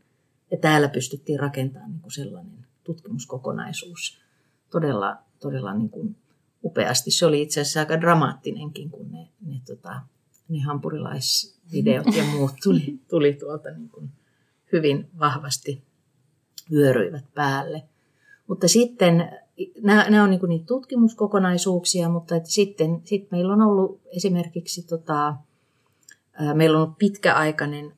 Ja 0.51 0.57
täällä 0.57 0.89
pystyttiin 0.89 1.41
rakentamaan 1.41 1.91
niin 1.91 2.01
kuin 2.01 2.13
sellainen 2.13 2.67
tutkimuskokonaisuus 2.85 4.19
todella, 4.71 5.17
todella 5.41 5.75
niin 5.75 5.91
kuin 5.91 6.17
upeasti. 6.65 7.11
Se 7.11 7.27
oli 7.27 7.43
itse 7.43 7.61
asiassa 7.61 7.81
aika 7.81 8.01
dramaattinenkin, 8.01 8.91
kun 8.91 9.13
ne, 9.13 9.29
ne, 9.47 9.61
tota, 9.67 10.01
ne 10.49 10.61
hampurilaisvideot 10.61 12.07
ja 12.17 12.25
muut 12.25 12.53
tuli, 12.63 12.99
tuli 13.09 13.33
tuolta 13.33 13.71
niin 13.71 13.89
kuin 13.89 14.11
hyvin 14.73 15.09
vahvasti 15.19 15.83
vyöryivät 16.71 17.25
päälle. 17.35 17.83
Mutta 18.47 18.69
sitten 18.69 19.31
nämä, 19.83 20.11
nämä 20.11 20.25
on 20.25 20.31
niin 20.31 20.41
niitä 20.49 20.67
tutkimuskokonaisuuksia, 20.67 22.09
mutta 22.09 22.37
että 22.37 22.51
sitten 22.51 23.01
sit 23.05 23.31
meillä 23.31 23.53
on 23.53 23.63
ollut 23.63 24.01
esimerkiksi, 24.17 24.83
tota, 24.83 25.35
meillä 26.55 26.79
on 26.79 26.83
ollut 26.85 26.99
pitkäaikainen 26.99 27.93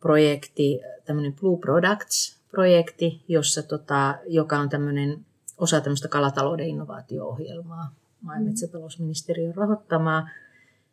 projekti, 0.00 0.80
tämmöinen 1.04 1.34
Blue 1.40 1.58
Products-projekti, 1.58 3.24
jossa, 3.28 3.62
tota, 3.62 4.18
joka 4.26 4.58
on 4.58 4.68
tämmöinen 4.68 5.26
osa 5.60 5.80
tämmöistä 5.80 6.08
kalatalouden 6.08 6.66
innovaatio-ohjelmaa, 6.66 7.94
maa- 8.20 8.34
ja 8.34 8.40
mm. 8.40 8.46
metsätalousministeriön 8.46 9.54
rahoittamaa. 9.54 10.28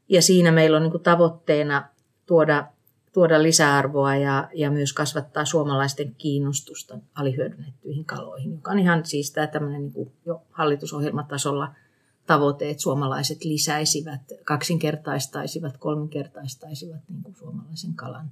Ja 0.10 0.22
siinä 0.22 0.52
meillä 0.52 0.78
on 0.78 0.84
niin 0.84 1.04
tavoitteena 1.04 1.90
tuoda, 2.26 2.68
tuoda 3.14 3.44
lisäarvoa 3.44 4.16
ja, 4.16 4.50
ja 4.54 4.72
myös 4.72 4.94
kasvattaa 4.94 5.46
suomalaisten 5.46 6.16
kiinnostusta 6.16 6.98
alihyödynnettyihin 7.16 8.06
kaloihin, 8.06 8.52
joka 8.52 8.72
on 8.72 8.80
ihan 8.80 9.06
siis 9.06 9.32
tämä 9.32 9.48
tämmöinen 9.48 9.92
niin 9.96 10.12
jo 10.26 10.42
hallitusohjelmatasolla 10.52 11.76
tavoite, 12.26 12.70
että 12.70 12.84
suomalaiset 12.84 13.44
lisäisivät, 13.44 14.22
kaksinkertaistaisivat, 14.44 15.78
kolminkertaistaisivat 15.78 17.02
niin 17.10 17.24
kuin 17.24 17.36
suomalaisen 17.36 17.94
kalan 17.94 18.32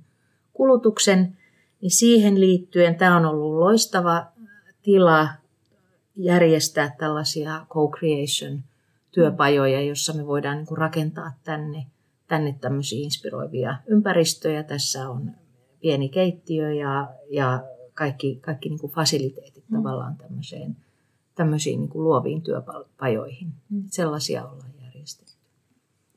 kulutuksen. 0.53 1.37
Niin 1.81 1.91
siihen 1.91 2.39
liittyen 2.39 2.95
tämä 2.95 3.17
on 3.17 3.25
ollut 3.25 3.59
loistava 3.59 4.25
tila 4.81 5.27
järjestää 6.15 6.95
tällaisia 6.99 7.65
co-creation 7.69 8.59
työpajoja, 9.11 9.81
jossa 9.81 10.13
me 10.13 10.27
voidaan 10.27 10.57
niin 10.57 10.67
kuin 10.67 10.77
rakentaa 10.77 11.31
tänne, 11.43 11.85
tänne 12.27 12.55
tämmöisiä 12.61 12.99
inspiroivia 13.03 13.77
ympäristöjä. 13.87 14.63
Tässä 14.63 15.09
on 15.09 15.31
pieni 15.79 16.09
keittiö 16.09 16.73
ja, 16.73 17.07
ja 17.29 17.63
kaikki, 17.93 18.39
kaikki 18.41 18.69
niin 18.69 18.79
kuin 18.79 18.93
fasiliteetit 18.93 19.63
mm. 19.69 19.77
tavallaan 19.77 20.17
tämmöiseen, 20.17 20.77
tämmöisiin 21.35 21.79
niin 21.79 21.89
kuin 21.89 22.03
luoviin 22.03 22.41
työpajoihin. 22.41 23.47
Mm. 23.69 23.83
Sellaisia 23.87 24.45
ollaan 24.45 24.71
järjestetty. 24.83 25.33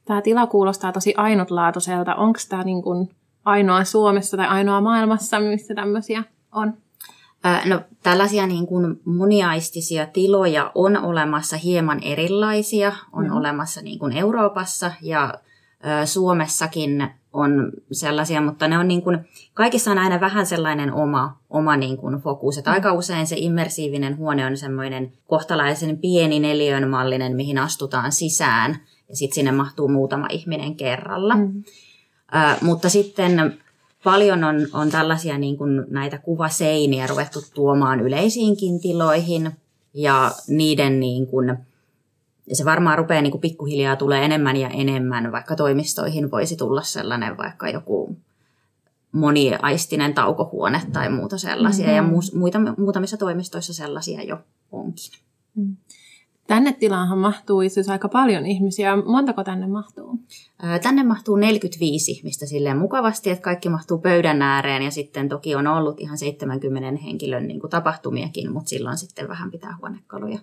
Tämä 0.04 0.22
tila 0.22 0.46
kuulostaa 0.46 0.92
tosi 0.92 1.14
ainutlaatuiselta. 1.16 2.14
Onko 2.14 2.38
tämä 2.48 2.64
niin 2.64 2.82
kuin 2.82 3.10
ainoa 3.44 3.84
Suomessa 3.84 4.36
tai 4.36 4.46
ainoa 4.46 4.80
maailmassa, 4.80 5.40
missä 5.40 5.74
tämmöisiä 5.74 6.24
on? 6.52 6.74
No, 7.64 7.80
tällaisia 8.02 8.46
niin 8.46 8.66
kuin 8.66 9.00
moniaistisia 9.04 10.06
tiloja 10.06 10.72
on 10.74 10.96
olemassa 10.96 11.56
hieman 11.56 12.02
erilaisia, 12.02 12.92
on 13.12 13.24
mm. 13.24 13.36
olemassa 13.36 13.82
niin 13.82 13.98
kuin 13.98 14.12
Euroopassa 14.12 14.92
ja 15.02 15.34
Suomessakin 16.04 17.10
on 17.32 17.72
sellaisia, 17.92 18.40
mutta 18.40 18.68
ne 18.68 18.78
on 18.78 18.88
niin 18.88 19.02
kuin, 19.02 19.28
kaikissa 19.54 19.90
on 19.90 19.98
aina 19.98 20.20
vähän 20.20 20.46
sellainen 20.46 20.92
oma, 20.92 21.38
oma 21.50 21.76
niin 21.76 21.96
kuin 21.96 22.16
fokus. 22.16 22.58
Että 22.58 22.70
mm. 22.70 22.74
Aika 22.74 22.92
usein 22.92 23.26
se 23.26 23.36
immersiivinen 23.38 24.16
huone 24.16 24.46
on 24.46 24.56
semmoinen 24.56 25.12
kohtalaisen 25.26 25.98
pieni 25.98 26.40
neliön 26.40 26.88
mallinen, 26.88 27.36
mihin 27.36 27.58
astutaan 27.58 28.12
sisään 28.12 28.78
ja 29.08 29.16
sitten 29.16 29.34
sinne 29.34 29.52
mahtuu 29.52 29.88
muutama 29.88 30.26
ihminen 30.30 30.76
kerralla. 30.76 31.36
Mm. 31.36 31.64
Äh, 32.36 32.62
mutta 32.62 32.88
sitten 32.88 33.58
paljon 34.04 34.44
on, 34.44 34.56
on 34.72 34.90
tällaisia 34.90 35.38
niin 35.38 35.56
kuin 35.56 35.84
näitä 35.90 36.18
kuvaseiniä 36.18 37.06
ruvettu 37.06 37.40
tuomaan 37.54 38.00
yleisiinkin 38.00 38.80
tiloihin 38.80 39.50
ja 39.94 40.30
niiden 40.48 41.00
niin 41.00 41.26
kuin, 41.26 41.58
ja 42.46 42.56
se 42.56 42.64
varmaan 42.64 42.98
rupeaa 42.98 43.22
niin 43.22 43.30
kuin 43.30 43.40
pikkuhiljaa 43.40 43.96
tulee 43.96 44.24
enemmän 44.24 44.56
ja 44.56 44.68
enemmän, 44.68 45.32
vaikka 45.32 45.56
toimistoihin 45.56 46.30
voisi 46.30 46.56
tulla 46.56 46.82
sellainen 46.82 47.36
vaikka 47.36 47.68
joku 47.68 48.16
moniaistinen 49.12 50.14
taukohuone 50.14 50.82
tai 50.92 51.10
muuta 51.10 51.38
sellaisia, 51.38 51.86
mm-hmm. 51.86 52.14
ja 52.14 52.38
muita, 52.38 52.58
muutamissa 52.78 53.16
toimistoissa 53.16 53.74
sellaisia 53.74 54.22
jo 54.22 54.38
onkin. 54.72 55.12
Mm. 55.54 55.76
Tänne 56.48 56.72
tilaanhan 56.72 57.18
mahtuu 57.18 57.60
itse 57.60 57.80
asiassa 57.80 57.92
aika 57.92 58.08
paljon 58.08 58.46
ihmisiä. 58.46 58.96
Montako 58.96 59.44
tänne 59.44 59.66
mahtuu? 59.66 60.18
Tänne 60.82 61.02
mahtuu 61.02 61.36
45, 61.36 62.20
mistä 62.24 62.46
silleen 62.46 62.76
mukavasti, 62.76 63.30
että 63.30 63.42
kaikki 63.42 63.68
mahtuu 63.68 63.98
pöydän 63.98 64.42
ääreen 64.42 64.82
ja 64.82 64.90
sitten 64.90 65.28
toki 65.28 65.54
on 65.54 65.66
ollut 65.66 66.00
ihan 66.00 66.18
70 66.18 67.02
henkilön 67.02 67.48
niin 67.48 67.60
kuin 67.60 67.70
tapahtumiakin, 67.70 68.52
mutta 68.52 68.68
silloin 68.68 68.98
sitten 68.98 69.28
vähän 69.28 69.50
pitää 69.50 69.76
huonekaluja 69.80 70.38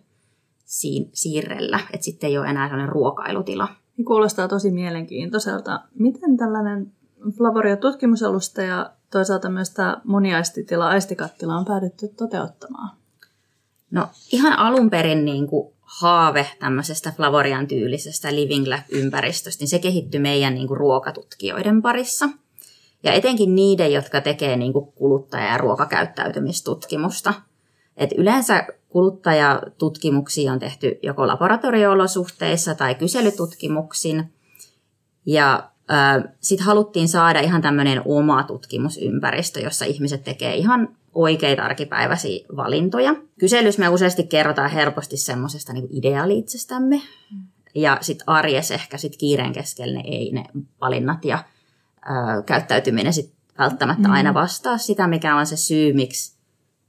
siin, 0.65 1.09
siirrellä, 1.13 1.79
että 1.93 2.05
sitten 2.05 2.29
ei 2.29 2.37
ole 2.37 2.47
enää 2.47 2.67
sellainen 2.67 2.93
ruokailutila. 2.93 3.67
Kuulostaa 4.05 4.47
tosi 4.47 4.71
mielenkiintoiselta. 4.71 5.79
Miten 5.99 6.37
tällainen 6.37 6.91
Flavoria 7.37 7.77
tutkimusalusta 7.77 8.61
ja 8.61 8.91
toisaalta 9.11 9.49
myös 9.49 9.69
tämä 9.69 10.01
moniaistitila, 10.03 10.87
aistikattila 10.87 11.57
on 11.57 11.65
päädytty 11.65 12.07
toteuttamaan? 12.07 12.97
No 13.91 14.07
ihan 14.31 14.59
alun 14.59 14.89
perin 14.89 15.25
niin 15.25 15.47
kuin 15.47 15.74
haave 16.01 16.47
tämmöisestä 16.59 17.13
Flavorian 17.15 17.67
tyylisestä 17.67 18.35
Living 18.35 18.67
Lab-ympäristöstä, 18.67 19.61
niin 19.61 19.67
se 19.67 19.79
kehittyi 19.79 20.19
meidän 20.19 20.55
niin 20.55 20.67
kuin 20.67 20.77
ruokatutkijoiden 20.77 21.81
parissa. 21.81 22.29
Ja 23.03 23.11
etenkin 23.11 23.55
niiden, 23.55 23.93
jotka 23.93 24.21
tekee 24.21 24.55
niin 24.55 24.73
kuin 24.73 24.91
kuluttaja- 24.91 25.51
ja 25.51 25.57
ruokakäyttäytymistutkimusta. 25.57 27.33
Et 27.97 28.09
yleensä 28.17 28.67
kuluttajatutkimuksia 28.89 30.53
on 30.53 30.59
tehty 30.59 30.99
joko 31.03 31.27
laboratorioolosuhteissa 31.27 32.75
tai 32.75 32.95
kyselytutkimuksin. 32.95 34.33
Ja 35.25 35.69
sitten 36.39 36.65
haluttiin 36.65 37.07
saada 37.07 37.39
ihan 37.39 37.61
tämmöinen 37.61 38.01
oma 38.05 38.43
tutkimusympäristö, 38.43 39.59
jossa 39.59 39.85
ihmiset 39.85 40.23
tekee 40.23 40.55
ihan 40.55 40.95
oikeita 41.15 41.63
arkipäiväisiä 41.63 42.45
valintoja. 42.55 43.15
Kyselyssä 43.39 43.81
me 43.81 43.89
useasti 43.89 44.23
kerrotaan 44.23 44.69
helposti 44.69 45.17
semmoisesta 45.17 45.73
niin 45.73 45.87
ideaali 45.89 46.37
itsestämme, 46.37 47.01
ja 47.75 47.97
sitten 48.01 48.29
arjes 48.29 48.71
ehkä 48.71 48.97
sit 48.97 49.17
kiireen 49.17 49.53
keskellä 49.53 49.93
ne 49.93 50.03
ei 50.07 50.31
ne 50.31 50.45
valinnat 50.81 51.25
ja 51.25 51.43
ö, 52.05 52.43
käyttäytyminen 52.45 53.13
sit 53.13 53.33
välttämättä 53.57 54.07
mm. 54.07 54.13
aina 54.13 54.33
vastaa 54.33 54.77
sitä, 54.77 55.07
mikä 55.07 55.35
on 55.35 55.45
se 55.45 55.57
syy, 55.57 55.93
miksi 55.93 56.37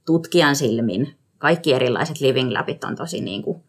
tutkijan 0.05 0.55
silmin 0.55 1.15
kaikki 1.37 1.73
erilaiset 1.73 2.21
living 2.21 2.51
labit 2.51 2.83
on 2.83 2.95
tosi 2.95 3.21
niin 3.21 3.43
kuin, 3.43 3.63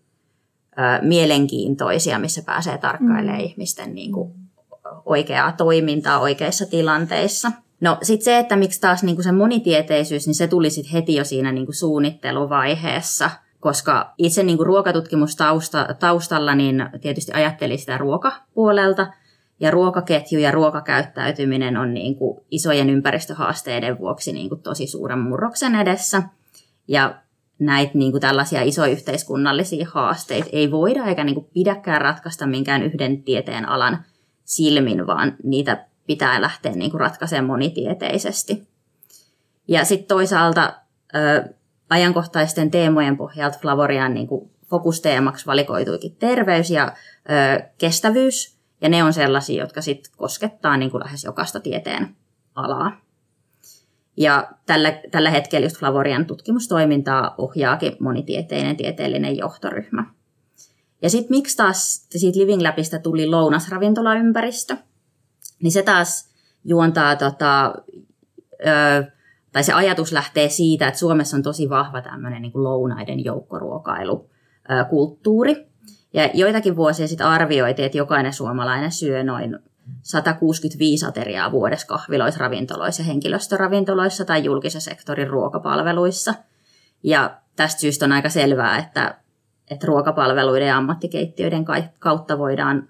ö, 0.73 1.07
mielenkiintoisia, 1.07 2.19
missä 2.19 2.43
pääsee 2.43 2.79
tarkkailemaan 2.79 3.39
mm. 3.39 3.45
ihmisten 3.45 3.95
niin 3.95 4.13
kuin, 4.13 4.33
oikeaa 5.05 5.53
toimintaa 5.53 6.19
oikeissa 6.19 6.67
tilanteissa. 6.67 7.53
No 7.81 7.99
sitten 8.03 8.25
se, 8.25 8.39
että 8.39 8.57
miksi 8.57 8.81
taas 8.81 9.03
niin 9.03 9.17
kuin 9.17 9.25
se 9.25 9.33
monitieteisyys, 9.33 10.27
niin 10.27 10.35
se 10.35 10.47
tuli 10.47 10.71
sitten 10.71 10.93
heti 10.93 11.15
jo 11.15 11.25
siinä 11.25 11.53
niin 11.53 11.67
kuin 11.67 11.77
suunnitteluvaiheessa, 11.77 13.31
koska 13.61 14.15
itse 14.19 14.43
niin 14.43 14.57
kuin 14.57 14.67
ruokatutkimustaustalla 14.67 16.55
niin 16.55 16.89
tietysti 17.01 17.33
ajattelin 17.33 17.79
sitä 17.79 17.99
ruokapuolelta, 17.99 19.07
ja 19.61 19.71
ruokaketju 19.71 20.41
ja 20.41 20.51
ruokakäyttäytyminen 20.51 21.77
on 21.77 21.95
niin 21.95 22.17
kuin 22.17 22.41
isojen 22.51 22.91
ympäristöhaasteiden 22.91 23.99
vuoksi 23.99 24.33
niin 24.33 24.49
kuin 24.49 24.63
tosi 24.63 24.87
suuren 24.87 25.19
murroksen 25.19 25.75
edessä. 25.75 26.23
Ja 26.89 27.15
näitä 27.59 27.93
niin 27.95 28.11
kuin 28.11 28.21
tällaisia 28.21 28.63
isoja 28.63 28.93
yhteiskunnallisia 28.93 29.87
haasteita 29.91 30.49
ei 30.53 30.71
voida 30.71 31.05
eikä 31.05 31.25
niin 31.25 31.35
kuin 31.35 31.47
pidäkään 31.55 32.01
ratkaista 32.01 32.47
minkään 32.47 32.83
yhden 32.83 33.23
tieteen 33.23 33.69
alan 33.69 34.05
silmin, 34.45 35.07
vaan 35.07 35.37
niitä 35.43 35.87
pitää 36.09 36.41
lähteä 36.41 36.73
niin 36.73 36.91
kuin 36.91 37.01
ratkaisemaan 37.01 37.47
monitieteisesti. 37.47 38.69
Ja 39.69 39.85
sitten 39.85 40.09
toisaalta 40.09 40.73
ö, 41.15 41.55
ajankohtaisten 41.91 42.71
teemojen 42.71 43.17
pohjalta 43.17 43.59
Flavorian 43.59 44.15
niin 44.15 44.27
kuin 44.27 44.51
fokusteemaksi 44.71 45.47
valikoituikin 45.47 46.17
terveys 46.17 46.71
ja 46.71 46.93
ö, 47.31 47.63
kestävyys, 47.79 48.59
ja 48.81 48.89
ne 48.89 49.05
on 49.05 49.13
sellaisia, 49.13 49.63
jotka 49.63 49.83
sitten 49.83 50.13
koskettaa 50.17 50.77
niin 50.77 50.91
kuin 50.91 51.05
lähes 51.05 51.25
jokaista 51.25 51.61
tieteen 51.61 52.17
alaa. 52.55 53.01
Ja 54.17 54.49
tällä, 54.67 55.01
tällä 55.11 55.31
hetkellä 55.31 55.67
just 55.67 55.77
Flavorian 55.77 56.27
tutkimustoimintaa 56.27 57.35
ohjaakin 57.39 57.97
monitieteinen 58.01 58.77
tieteellinen 58.77 59.37
johtoryhmä. 59.37 60.05
Ja 61.03 61.11
sitten 61.11 61.37
miksi 61.37 61.57
taas 61.57 62.07
siitä 62.11 62.39
Living 62.39 62.63
Labista 62.63 62.99
tuli 62.99 63.27
lounasravintolaympäristö, 63.27 64.77
niin 65.63 65.73
se 65.73 65.83
taas 65.83 66.29
juontaa, 66.65 67.17
tota, 67.17 67.75
ö, 68.67 69.05
tai 69.53 69.65
se 69.65 69.73
ajatus 69.73 70.13
lähtee 70.13 70.49
siitä, 70.49 70.89
että 70.89 71.01
Suomessa 71.01 71.37
on 71.37 71.43
tosi 71.43 71.71
vahva 71.71 72.03
tämmöinen 72.03 72.43
niin 72.43 72.53
lounaiden 72.55 73.25
joukkoruokailukulttuuri. 73.25 75.69
Ja 76.13 76.31
joitakin 76.35 76.77
vuosia 76.77 77.09
sitten 77.09 77.27
arvioitiin, 77.27 77.87
että 77.87 77.99
jokainen 77.99 78.33
suomalainen 78.33 78.93
syö 78.93 79.25
noin 79.25 79.59
165 80.03 81.07
ateriaa 81.07 81.53
vuodessa 81.53 81.87
kahviloissa, 81.87 82.41
ravintoloissa 82.41 83.03
henkilöstöravintoloissa 83.03 84.25
tai 84.25 84.45
julkisen 84.45 84.81
sektorin 84.81 85.29
ruokapalveluissa. 85.29 86.35
Ja 87.03 87.39
tästä 87.57 87.81
syystä 87.81 88.05
on 88.05 88.13
aika 88.13 88.29
selvää, 88.29 88.79
että, 88.79 89.19
että 89.71 89.87
ruokapalveluiden 89.87 90.69
ja 90.69 90.77
ammattikeittiöiden 90.77 91.65
kautta 91.99 92.39
voidaan 92.39 92.89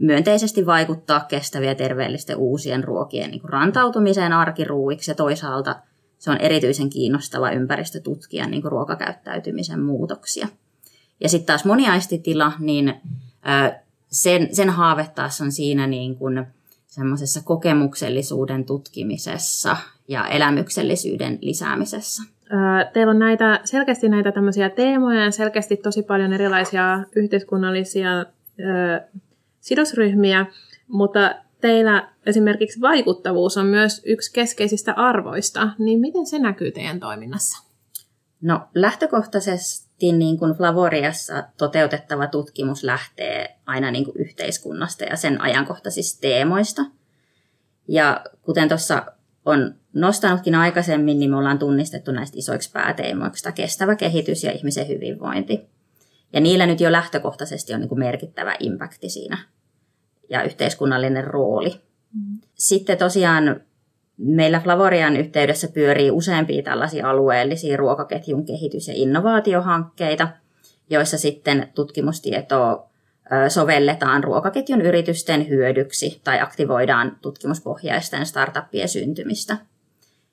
myönteisesti 0.00 0.66
vaikuttaa 0.66 1.20
kestäviä 1.20 1.74
terveellisten 1.74 2.36
uusien 2.36 2.84
ruokien 2.84 3.30
niin 3.30 3.44
rantautumiseen 3.44 4.32
arkiruuiksi 4.32 5.10
ja 5.10 5.14
toisaalta 5.14 5.76
se 6.18 6.30
on 6.30 6.38
erityisen 6.38 6.90
kiinnostava 6.90 7.50
ympäristö 7.50 8.00
tutkia 8.00 8.46
niin 8.46 8.64
ruokakäyttäytymisen 8.64 9.80
muutoksia. 9.80 10.48
Ja 11.20 11.28
sitten 11.28 11.46
taas 11.46 11.64
moniaistitila, 11.64 12.52
niin 12.58 12.94
sen, 14.10 14.48
sen 14.54 14.70
haave 14.70 15.10
taas 15.14 15.40
on 15.40 15.52
siinä 15.52 15.86
niin 15.86 16.16
kuin 16.16 16.46
semmoisessa 16.86 17.40
kokemuksellisuuden 17.44 18.64
tutkimisessa 18.64 19.76
ja 20.08 20.26
elämyksellisyyden 20.26 21.38
lisäämisessä. 21.40 22.22
Teillä 22.92 23.10
on 23.10 23.18
näitä, 23.18 23.60
selkeästi 23.64 24.08
näitä 24.08 24.32
tämmöisiä 24.32 24.70
teemoja 24.70 25.24
ja 25.24 25.30
selkeästi 25.30 25.76
tosi 25.76 26.02
paljon 26.02 26.32
erilaisia 26.32 27.04
yhteiskunnallisia 27.16 28.24
sidosryhmiä, 29.64 30.46
mutta 30.88 31.34
teillä 31.60 32.08
esimerkiksi 32.26 32.80
vaikuttavuus 32.80 33.56
on 33.56 33.66
myös 33.66 34.02
yksi 34.04 34.32
keskeisistä 34.32 34.92
arvoista, 34.92 35.68
niin 35.78 36.00
miten 36.00 36.26
se 36.26 36.38
näkyy 36.38 36.70
teidän 36.70 37.00
toiminnassa? 37.00 37.64
No 38.40 38.60
lähtökohtaisesti 38.74 40.12
niin 40.12 40.38
kuin 40.38 40.54
Flavoriassa 40.54 41.44
toteutettava 41.58 42.26
tutkimus 42.26 42.84
lähtee 42.84 43.56
aina 43.66 43.90
niin 43.90 44.04
kuin 44.04 44.16
yhteiskunnasta 44.20 45.04
ja 45.04 45.16
sen 45.16 45.40
ajankohtaisista 45.40 46.20
teemoista. 46.20 46.82
Ja 47.88 48.24
kuten 48.42 48.68
tuossa 48.68 49.06
on 49.44 49.74
nostanutkin 49.92 50.54
aikaisemmin, 50.54 51.18
niin 51.18 51.30
me 51.30 51.36
ollaan 51.36 51.58
tunnistettu 51.58 52.12
näistä 52.12 52.38
isoiksi 52.38 52.72
pääteemoiksi 52.72 53.52
kestävä 53.54 53.96
kehitys 53.96 54.44
ja 54.44 54.52
ihmisen 54.52 54.88
hyvinvointi. 54.88 55.60
Ja 56.32 56.40
niillä 56.40 56.66
nyt 56.66 56.80
jo 56.80 56.92
lähtökohtaisesti 56.92 57.74
on 57.74 57.80
niin 57.80 57.88
kuin 57.88 57.98
merkittävä 57.98 58.56
impakti 58.58 59.08
siinä 59.08 59.53
ja 60.30 60.42
yhteiskunnallinen 60.42 61.24
rooli. 61.24 61.80
Mm. 62.14 62.38
Sitten 62.54 62.98
tosiaan 62.98 63.60
meillä 64.16 64.60
Flavorian 64.60 65.16
yhteydessä 65.16 65.68
pyörii 65.68 66.10
useampia 66.10 66.62
tällaisia 66.62 67.10
alueellisia 67.10 67.76
ruokaketjun 67.76 68.44
kehitys- 68.46 68.88
ja 68.88 68.94
innovaatiohankkeita, 68.96 70.28
joissa 70.90 71.18
sitten 71.18 71.68
tutkimustietoa 71.74 72.90
sovelletaan 73.48 74.24
ruokaketjun 74.24 74.80
yritysten 74.80 75.48
hyödyksi 75.48 76.20
tai 76.24 76.40
aktivoidaan 76.40 77.16
tutkimuspohjaisten 77.22 78.26
startuppien 78.26 78.88
syntymistä. 78.88 79.56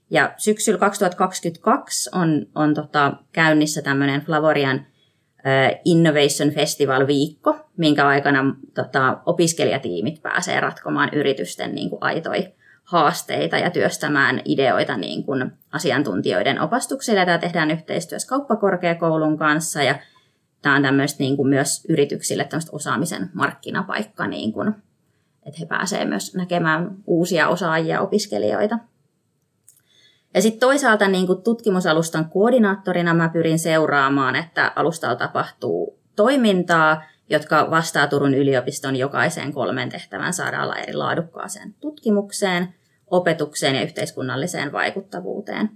Ja 0.10 0.34
syksyllä 0.38 0.80
2022 0.80 2.10
on, 2.14 2.48
on 2.56 2.74
tota, 2.74 3.14
käynnissä 3.32 3.82
tämmöinen 3.82 4.22
Flavorian 4.22 4.86
Innovation 5.86 6.50
Festival-viikko, 6.50 7.56
minkä 7.78 8.08
aikana 8.08 8.56
tota, 8.74 9.18
opiskelijatiimit 9.26 10.22
pääsee 10.22 10.60
ratkomaan 10.60 11.10
yritysten 11.14 11.76
niin 11.76 11.90
kuin, 11.90 12.04
aitoi 12.04 12.54
haasteita 12.84 13.58
ja 13.58 13.70
työstämään 13.70 14.42
ideoita 14.46 14.98
niin 14.98 15.24
kuin 15.24 15.52
asiantuntijoiden 15.72 16.62
opastuksilla. 16.62 17.26
Tämä 17.26 17.38
tehdään 17.38 17.72
yhteistyössä 17.72 18.30
kauppakorkeakoulun 18.30 19.38
kanssa 19.38 19.84
ja 19.84 19.96
tämä 20.62 20.76
on 20.76 20.82
tämmöistä 20.82 21.24
niin 21.24 21.38
kuin 21.38 21.50
myös 21.50 21.86
yrityksille 21.90 22.48
osaamisen 22.72 23.30
markkinapaikka, 23.34 24.28
niin 24.28 24.54
kuin, 24.54 24.74
että 25.46 25.60
he 25.60 25.66
pääsevät 25.66 26.10
myös 26.10 26.36
näkemään 26.36 26.96
uusia 27.08 27.48
osaajia 27.48 28.02
opiskelijoita. 28.02 28.80
Ja 30.34 30.41
sitten 30.41 30.60
toisaalta 30.60 31.08
niin 31.08 31.28
kuin 31.28 31.41
tutkimusalustan 31.41 32.30
koordinaattorina 32.30 33.13
mä 33.13 33.30
pyrin 33.30 33.60
seuraamaan, 33.60 34.36
että 34.36 34.72
alustalla 34.76 35.15
tapahtuu 35.15 36.00
toimintaa, 36.15 37.04
jotka 37.30 37.67
vastaa 37.72 38.08
Turun 38.08 38.34
yliopiston 38.34 38.96
jokaiseen 38.96 39.54
kolmen 39.54 39.89
tehtävän 39.89 40.34
saralla 40.34 40.76
eri 40.76 40.94
laadukkaaseen 40.94 41.74
tutkimukseen, 41.80 42.74
opetukseen 43.12 43.76
ja 43.76 43.82
yhteiskunnalliseen 43.82 44.72
vaikuttavuuteen. 44.72 45.70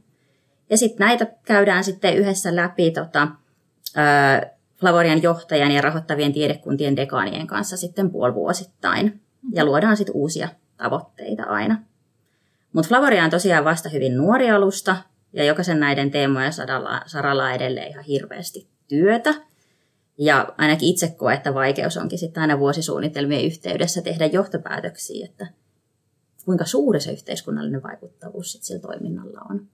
Ja 0.70 0.78
sitten 0.78 1.08
näitä 1.08 1.28
käydään 1.46 1.84
sitten 1.84 2.18
yhdessä 2.18 2.56
läpi 2.56 2.92
tota, 2.92 3.28
ä, 3.98 4.52
Flavorian 4.80 5.24
johtajan 5.24 5.72
ja 5.72 5.82
rahoittavien 5.82 6.34
tiedekuntien 6.34 6.96
dekaanien 6.96 7.48
kanssa 7.48 7.78
sitten 7.78 8.12
puolivuosittain. 8.12 9.22
Ja 9.54 9.66
luodaan 9.66 9.98
sitten 9.98 10.16
uusia 10.16 10.50
tavoitteita 10.78 11.44
aina. 11.44 11.82
Mutta 12.76 12.88
Flavoria 12.88 13.24
on 13.24 13.30
tosiaan 13.30 13.66
vasta 13.66 13.90
hyvin 13.90 14.18
nuori 14.18 14.52
alusta 14.52 14.98
ja 15.34 15.44
jokaisen 15.44 15.80
näiden 15.80 16.12
teemojen 16.12 16.54
saralla, 16.54 17.02
saralla 17.06 17.52
edelleen 17.52 17.90
ihan 17.90 18.04
hirveästi 18.04 18.68
työtä. 18.88 19.34
Ja 20.18 20.54
ainakin 20.58 20.90
itse 20.90 21.08
koen, 21.08 21.38
että 21.38 21.54
vaikeus 21.54 21.98
onkin 21.98 22.20
sitten 22.20 22.42
aina 22.42 22.60
vuosisuunnitelmien 22.60 23.46
yhteydessä 23.46 24.02
tehdä 24.02 24.26
johtopäätöksiä, 24.26 25.26
että 25.26 25.48
kuinka 26.46 26.66
suuri 26.66 27.00
se 27.00 27.12
yhteiskunnallinen 27.12 27.84
vaikuttavuus 27.84 28.52
sit 28.52 28.64
sillä 28.64 28.82
toiminnalla 28.82 29.42
on 29.50 29.68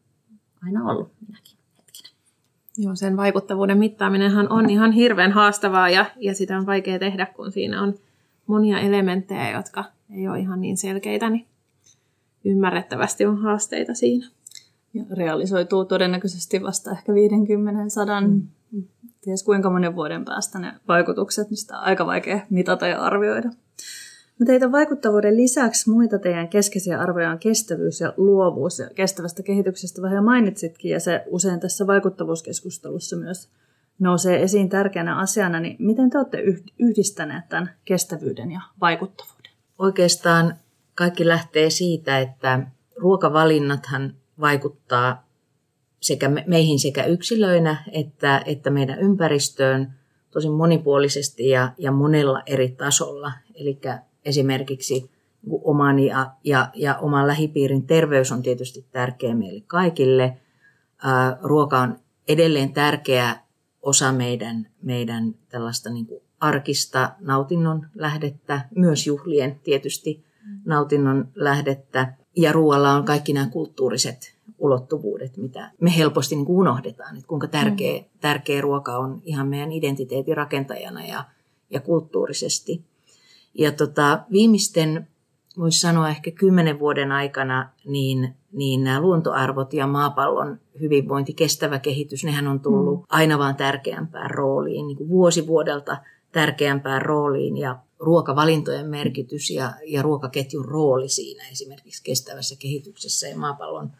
aina 0.66 0.86
ollut 0.86 1.12
minäkin 1.28 1.58
hetkenä. 1.78 2.10
Joo, 2.78 2.96
sen 2.96 3.18
vaikuttavuuden 3.18 3.78
mittaaminenhan 3.78 4.52
on 4.52 4.70
ihan 4.70 4.92
hirveän 4.92 5.32
haastavaa 5.32 5.90
ja, 5.90 6.06
ja 6.20 6.36
sitä 6.36 6.58
on 6.58 6.66
vaikea 6.66 7.00
tehdä, 7.00 7.26
kun 7.26 7.52
siinä 7.52 7.82
on 7.82 7.96
monia 8.48 8.80
elementtejä, 8.80 9.52
jotka 9.52 9.86
ei 10.16 10.28
ole 10.28 10.40
ihan 10.40 10.62
niin 10.62 10.78
selkeitä, 10.78 11.30
niin 11.30 11.51
ymmärrettävästi 12.46 13.26
on 13.26 13.38
haasteita 13.38 13.94
siinä. 13.94 14.28
Ja 14.94 15.04
realisoituu 15.12 15.86
todennäköisesti 15.86 16.64
vasta 16.64 16.92
ehkä 16.92 17.14
50 17.14 17.90
sadan, 17.90 18.30
mm. 18.72 18.84
ties 19.22 19.44
kuinka 19.44 19.70
monen 19.70 19.96
vuoden 19.96 20.26
päästä 20.26 20.60
ne 20.60 20.74
vaikutukset, 20.88 21.50
niin 21.50 21.58
sitä 21.58 21.78
on 21.78 21.84
aika 21.84 22.06
vaikea 22.06 22.40
mitata 22.50 22.88
ja 22.88 23.02
arvioida. 23.02 23.50
No 24.40 24.46
teitä 24.46 24.72
vaikuttavuuden 24.72 25.38
lisäksi 25.38 25.90
muita 25.90 26.20
teidän 26.20 26.50
keskeisiä 26.50 27.00
arvoja 27.00 27.32
on 27.32 27.40
kestävyys 27.40 28.02
ja 28.02 28.14
luovuus. 28.18 28.80
Ja 28.80 28.90
kestävästä 28.96 29.44
kehityksestä 29.44 30.02
vähän 30.02 30.16
jo 30.16 30.22
mainitsitkin, 30.22 30.92
ja 30.92 31.00
se 31.00 31.24
usein 31.28 31.60
tässä 31.60 31.88
vaikuttavuuskeskustelussa 31.88 33.16
myös 33.16 33.50
nousee 34.00 34.44
esiin 34.44 34.70
tärkeänä 34.70 35.18
asiana. 35.18 35.60
Niin 35.60 35.76
miten 35.80 36.10
te 36.10 36.18
olette 36.18 36.38
yhdistäneet 36.80 37.50
tämän 37.50 37.70
kestävyyden 37.86 38.52
ja 38.52 38.62
vaikuttavuuden? 38.82 39.52
Oikeastaan 39.80 40.56
kaikki 40.96 41.28
lähtee 41.28 41.70
siitä, 41.70 42.20
että 42.20 42.68
ruokavalinnathan 42.96 44.16
vaikuttaa 44.40 45.28
sekä 46.00 46.30
meihin 46.48 46.80
sekä 46.80 47.04
yksilöinä 47.04 47.84
että, 47.92 48.42
että 48.46 48.70
meidän 48.70 49.00
ympäristöön 49.00 49.94
tosi 50.32 50.50
monipuolisesti 50.50 51.50
ja, 51.50 51.72
ja 51.78 51.92
monella 51.92 52.42
eri 52.46 52.70
tasolla. 52.70 53.32
Eli 53.56 53.80
esimerkiksi 54.26 54.94
niin 54.94 55.12
oman 55.64 56.00
ja, 56.00 56.32
ja, 56.44 56.70
ja 56.76 56.98
oman 56.98 57.28
lähipiirin 57.28 57.88
terveys 57.88 58.32
on 58.32 58.44
tietysti 58.44 58.86
tärkeä 58.92 59.36
meille 59.36 59.64
kaikille. 59.68 60.38
Ää, 61.04 61.38
ruoka 61.42 61.80
on 61.80 62.00
edelleen 62.28 62.74
tärkeä 62.74 63.36
osa 63.82 64.12
meidän, 64.12 64.68
meidän 64.82 65.36
tällaista 65.50 65.90
niin 65.90 66.06
kuin 66.06 66.24
arkista 66.40 67.12
nautinnon 67.20 67.88
lähdettä, 67.96 68.62
myös 68.76 69.08
juhlien 69.08 69.60
tietysti 69.64 70.26
nautinnon 70.66 71.28
lähdettä. 71.36 72.14
Ja 72.36 72.52
ruoalla 72.52 72.94
on 72.94 73.06
kaikki 73.06 73.34
nämä 73.34 73.50
kulttuuriset 73.50 74.42
ulottuvuudet, 74.62 75.38
mitä 75.38 75.72
me 75.80 75.98
helposti 75.98 76.36
niin 76.36 76.46
kuin 76.46 76.58
unohdetaan, 76.58 77.16
että 77.16 77.28
kuinka 77.28 77.48
tärkeä, 77.48 78.00
mm. 78.00 78.06
tärkeä 78.20 78.62
ruoka 78.62 78.98
on 78.98 79.22
ihan 79.24 79.48
meidän 79.48 79.72
identiteetin 79.72 80.38
rakentajana 80.38 81.06
ja, 81.06 81.24
ja 81.70 81.80
kulttuurisesti. 81.80 82.84
Ja 83.54 83.72
tota, 83.72 84.20
viimeisten, 84.32 85.08
voisi 85.58 85.80
sanoa 85.80 86.10
ehkä 86.10 86.32
kymmenen 86.32 86.80
vuoden 86.80 87.12
aikana, 87.12 87.70
niin, 87.86 88.36
niin 88.52 88.84
nämä 88.84 89.02
luontoarvot 89.02 89.74
ja 89.74 89.88
maapallon 89.88 90.60
hyvinvointi, 90.80 91.34
kestävä 91.34 91.80
kehitys, 91.80 92.24
nehän 92.24 92.48
on 92.48 92.60
tullut 92.60 93.00
mm. 93.00 93.06
aina 93.10 93.40
vaan 93.40 93.56
tärkeämpään 93.56 94.32
rooliin, 94.32 94.88
niin 94.88 94.98
kuin 94.98 95.10
vuosi 95.10 95.48
vuodelta 95.48 95.98
tärkeämpään 96.32 97.02
rooliin 97.02 97.58
ja 97.58 97.80
ruokavalintojen 98.00 98.88
merkitys 98.88 99.50
ja, 99.50 99.74
ja 99.86 100.02
ruokaketjun 100.02 100.66
rooli 100.66 101.10
siinä 101.10 101.44
esimerkiksi 101.52 102.04
kestävässä 102.04 102.56
kehityksessä 102.60 103.28
ja 103.28 103.38
maapallon 103.38 103.92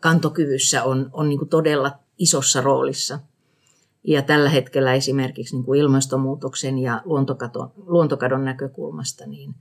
kantokyvyssä 0.00 0.84
on, 0.84 1.10
on 1.12 1.28
niin 1.28 1.48
todella 1.48 1.92
isossa 2.18 2.60
roolissa. 2.60 3.18
Ja 4.04 4.22
tällä 4.22 4.50
hetkellä 4.50 4.94
esimerkiksi 4.94 5.56
niin 5.56 5.64
kuin 5.64 5.80
ilmastonmuutoksen 5.80 6.78
ja 6.78 7.02
luontokadon, 7.04 7.70
luontokadon 7.76 8.44
näkökulmasta 8.44 9.26
niin, 9.26 9.54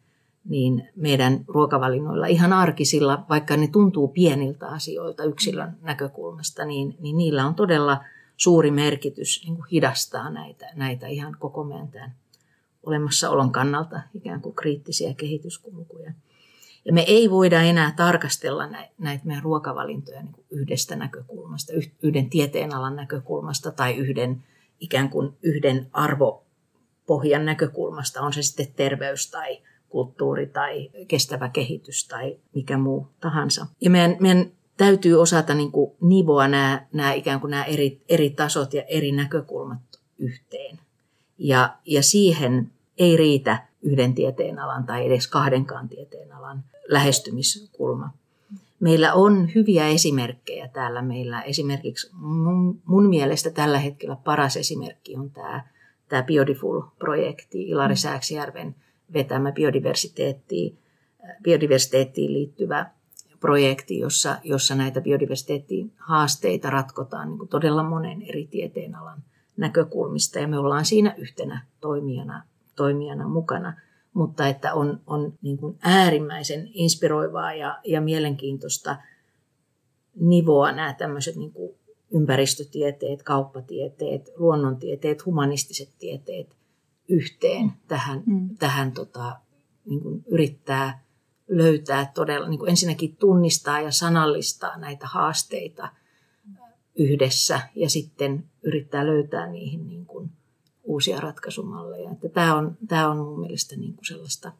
niin 0.45 0.89
meidän 0.95 1.45
ruokavalinnoilla 1.47 2.27
ihan 2.27 2.53
arkisilla, 2.53 3.25
vaikka 3.29 3.57
ne 3.57 3.67
tuntuu 3.67 4.07
pieniltä 4.07 4.67
asioilta 4.67 5.23
yksilön 5.23 5.77
näkökulmasta, 5.81 6.65
niin, 6.65 6.95
niin 6.99 7.17
niillä 7.17 7.45
on 7.45 7.55
todella 7.55 8.03
suuri 8.38 8.71
merkitys 8.71 9.41
niin 9.43 9.56
kuin 9.56 9.67
hidastaa 9.71 10.30
näitä, 10.30 10.69
näitä 10.76 11.08
ihan 11.08 11.36
koko 11.39 11.63
meidän 11.63 12.15
olemassaolon 12.84 13.52
kannalta 13.52 14.02
ikään 14.13 14.41
kuin 14.41 14.56
kriittisiä 14.56 15.13
kehityskulkuja. 15.13 16.13
Ja 16.86 16.93
me 16.93 17.02
ei 17.08 17.30
voida 17.30 17.62
enää 17.62 17.93
tarkastella 17.95 18.67
näitä 18.97 19.26
meidän 19.26 19.43
ruokavalintoja 19.43 20.23
niin 20.23 20.45
yhdestä 20.50 20.95
näkökulmasta, 20.95 21.73
yhden 22.04 22.30
tieteenalan 22.30 22.95
näkökulmasta 22.95 23.71
tai 23.71 23.95
yhden 23.95 24.43
ikään 24.80 25.10
kuin 25.10 25.34
yhden 25.41 25.88
arvopohjan 25.93 27.45
näkökulmasta, 27.45 28.21
on 28.21 28.34
se 28.34 28.41
sitten 28.41 28.73
terveys 28.76 29.32
tai 29.32 29.62
kulttuuri 29.89 30.47
tai 30.47 30.89
kestävä 31.08 31.50
kehitys 31.50 32.08
tai 32.08 32.38
mikä 32.56 32.78
muu 32.78 33.08
tahansa. 33.19 33.65
Ja 33.82 33.89
meidän, 33.89 34.17
meidän 34.19 34.52
täytyy 34.77 35.21
osata 35.21 35.53
niin 35.53 35.71
kuin 35.71 35.91
nivoa 36.01 36.47
nämä, 36.47 36.85
nämä 36.93 37.13
ikään 37.13 37.39
kuin 37.39 37.51
nämä 37.51 37.63
eri, 37.63 38.01
eri 38.09 38.29
tasot 38.29 38.73
ja 38.73 38.83
eri 38.83 39.11
näkökulmat 39.11 39.79
yhteen. 40.19 40.79
Ja, 41.37 41.75
ja 41.85 42.03
siihen 42.03 42.71
ei 42.97 43.17
riitä 43.17 43.67
yhden 43.81 44.13
tieteenalan 44.13 44.83
tai 44.83 45.05
edes 45.05 45.27
kahdenkaan 45.27 45.89
tieteenalan 45.89 46.63
lähestymiskulma. 46.87 48.09
Meillä 48.79 49.13
on 49.13 49.49
hyviä 49.55 49.87
esimerkkejä 49.87 50.67
täällä. 50.67 51.01
Meillä 51.01 51.41
esimerkiksi 51.41 52.09
mun, 52.13 52.81
mun 52.85 53.09
mielestä 53.09 53.49
tällä 53.49 53.79
hetkellä 53.79 54.15
paras 54.15 54.57
esimerkki 54.57 55.15
on 55.15 55.31
tämä, 55.31 55.63
tämä 56.09 56.23
Biodiful-projekti, 56.23 57.69
Ilari 57.69 57.93
mm. 57.93 57.97
Sääksijärven 57.97 58.75
vetämä 59.13 59.51
biodiversiteettiin, 59.51 60.77
biodiversiteettiin 61.43 62.33
liittyvä 62.33 62.85
projekti, 63.39 64.00
jossa, 64.00 64.38
jossa 64.43 64.76
näitä 64.76 65.02
biodiversiteettiin 65.02 65.93
haasteita 65.97 66.69
ratkotaan 66.69 67.28
niin 67.28 67.38
kuin 67.38 67.50
todella 67.50 67.84
monen 67.84 68.21
eri 68.21 68.47
tieteenalan 68.47 69.23
näkökulmista 69.58 70.39
ja 70.39 70.47
me 70.47 70.60
ollaan 70.60 70.86
siinä 70.86 71.15
yhtenä 71.17 71.65
toimijana, 71.82 72.43
toimijana 72.76 73.28
mukana 73.28 73.73
mutta 74.17 74.47
että 74.47 74.73
on, 74.73 75.02
on 75.08 75.34
niin 75.41 75.58
kuin 75.58 75.78
äärimmäisen 75.82 76.69
inspiroivaa 76.73 77.54
ja, 77.54 77.80
ja 77.86 78.02
mielenkiintoista 78.02 78.97
nivoa 80.19 80.71
nämä 80.71 80.93
tämmöiset 80.93 81.36
niin 81.36 81.54
kuin 81.54 81.76
ympäristötieteet, 82.13 83.23
kauppatieteet, 83.23 84.30
luonnontieteet, 84.36 85.26
humanistiset 85.26 85.89
tieteet 86.00 86.56
yhteen 87.10 87.71
tähän, 87.88 88.23
mm. 88.26 88.50
tähän 88.60 88.91
tota, 88.91 89.39
niin 89.86 90.02
kuin 90.02 90.23
yrittää 90.28 91.04
löytää 91.47 92.12
todella, 92.15 92.49
niin 92.49 92.60
kuin 92.60 92.69
ensinnäkin 92.69 93.15
tunnistaa 93.15 93.81
ja 93.81 93.91
sanallistaa 93.91 94.77
näitä 94.77 95.07
haasteita 95.07 95.89
yhdessä 96.95 97.62
ja 97.75 97.89
sitten 97.89 98.45
yrittää 98.63 99.07
löytää 99.07 99.47
niihin 99.47 99.88
niin 99.88 100.05
kuin 100.05 100.31
uusia 100.83 101.19
ratkaisumalleja. 101.19 102.12
Että 102.12 102.29
tämä, 102.29 102.55
on, 102.55 102.77
tämä 102.88 103.10
on 103.10 103.17
mun 103.17 103.39
mielestä 103.39 103.75
niin 103.75 103.93
kuin 103.95 104.05
sellaista, 104.05 104.51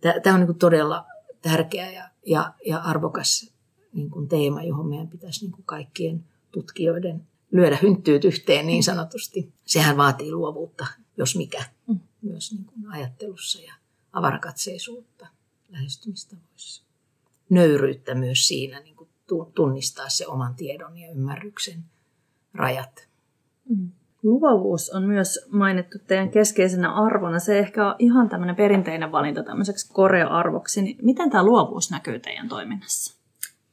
tämä 0.00 0.34
on 0.34 0.40
niin 0.40 0.46
kuin 0.46 0.58
todella 0.58 1.06
tärkeä 1.42 1.90
ja, 1.90 2.08
ja, 2.26 2.54
ja 2.66 2.78
arvokas 2.78 3.52
niin 3.92 4.10
kuin 4.10 4.28
teema, 4.28 4.62
johon 4.62 4.88
meidän 4.88 5.08
pitäisi 5.08 5.44
niin 5.44 5.52
kuin 5.52 5.64
kaikkien 5.64 6.24
tutkijoiden 6.52 7.26
lyödä 7.50 7.78
hynttyyt 7.82 8.24
yhteen 8.24 8.66
niin 8.66 8.84
sanotusti. 8.84 9.52
Sehän 9.64 9.96
vaatii 9.96 10.32
luovuutta, 10.32 10.86
jos 11.16 11.36
mikä, 11.36 11.64
mm. 11.86 12.00
myös 12.22 12.52
niin 12.52 12.64
kuin 12.64 12.92
ajattelussa 12.92 13.60
ja 13.60 13.74
avarakatseisuutta 14.12 15.26
lähestymistavoissa. 15.68 16.84
Nöyryyttä 17.50 18.14
myös 18.14 18.48
siinä 18.48 18.80
niin 18.80 18.96
kuin 18.96 19.08
tunnistaa 19.54 20.08
se 20.08 20.26
oman 20.26 20.54
tiedon 20.54 20.98
ja 20.98 21.10
ymmärryksen 21.10 21.84
rajat. 22.54 23.08
Mm. 23.68 23.90
Luovuus 24.22 24.90
on 24.90 25.04
myös 25.04 25.46
mainittu 25.50 25.98
teidän 26.06 26.30
keskeisenä 26.30 26.94
arvona. 26.94 27.38
Se 27.38 27.58
ehkä 27.58 27.88
on 27.88 27.94
ihan 27.98 28.28
tämmöinen 28.28 28.56
perinteinen 28.56 29.12
valinta 29.12 29.42
tämmöiseksi 29.42 29.92
korea-arvoksi. 29.92 30.82
Niin 30.82 30.96
miten 31.02 31.30
tämä 31.30 31.44
luovuus 31.44 31.90
näkyy 31.90 32.18
teidän 32.18 32.48
toiminnassa? 32.48 33.18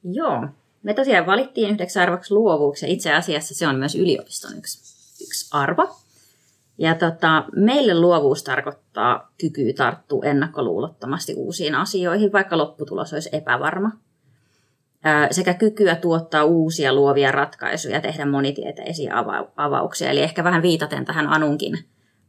Joo, 0.03 0.47
me 0.83 0.93
tosiaan 0.93 1.25
valittiin 1.25 1.69
yhdeksi 1.69 1.99
arvoksi 1.99 2.33
luovuuksi 2.33 2.85
ja 2.85 2.91
itse 2.91 3.13
asiassa 3.13 3.55
se 3.55 3.67
on 3.67 3.75
myös 3.75 3.95
yliopiston 3.95 4.57
yksi, 4.57 4.79
yksi 5.23 5.49
arvo. 5.51 5.97
Ja 6.77 6.95
tota, 6.95 7.45
meille 7.55 7.99
luovuus 7.99 8.43
tarkoittaa 8.43 9.31
kykyä 9.41 9.73
tarttua 9.77 10.23
ennakkoluulottomasti 10.25 11.33
uusiin 11.33 11.75
asioihin, 11.75 12.31
vaikka 12.31 12.57
lopputulos 12.57 13.13
olisi 13.13 13.29
epävarma 13.31 13.91
sekä 15.31 15.53
kykyä 15.53 15.95
tuottaa 15.95 16.43
uusia 16.43 16.93
luovia 16.93 17.31
ratkaisuja, 17.31 18.01
tehdä 18.01 18.25
monitieteisiä 18.25 19.13
avauksia. 19.55 20.09
Eli 20.09 20.21
ehkä 20.21 20.43
vähän 20.43 20.61
viitaten 20.61 21.05
tähän 21.05 21.27
Anunkin 21.27 21.77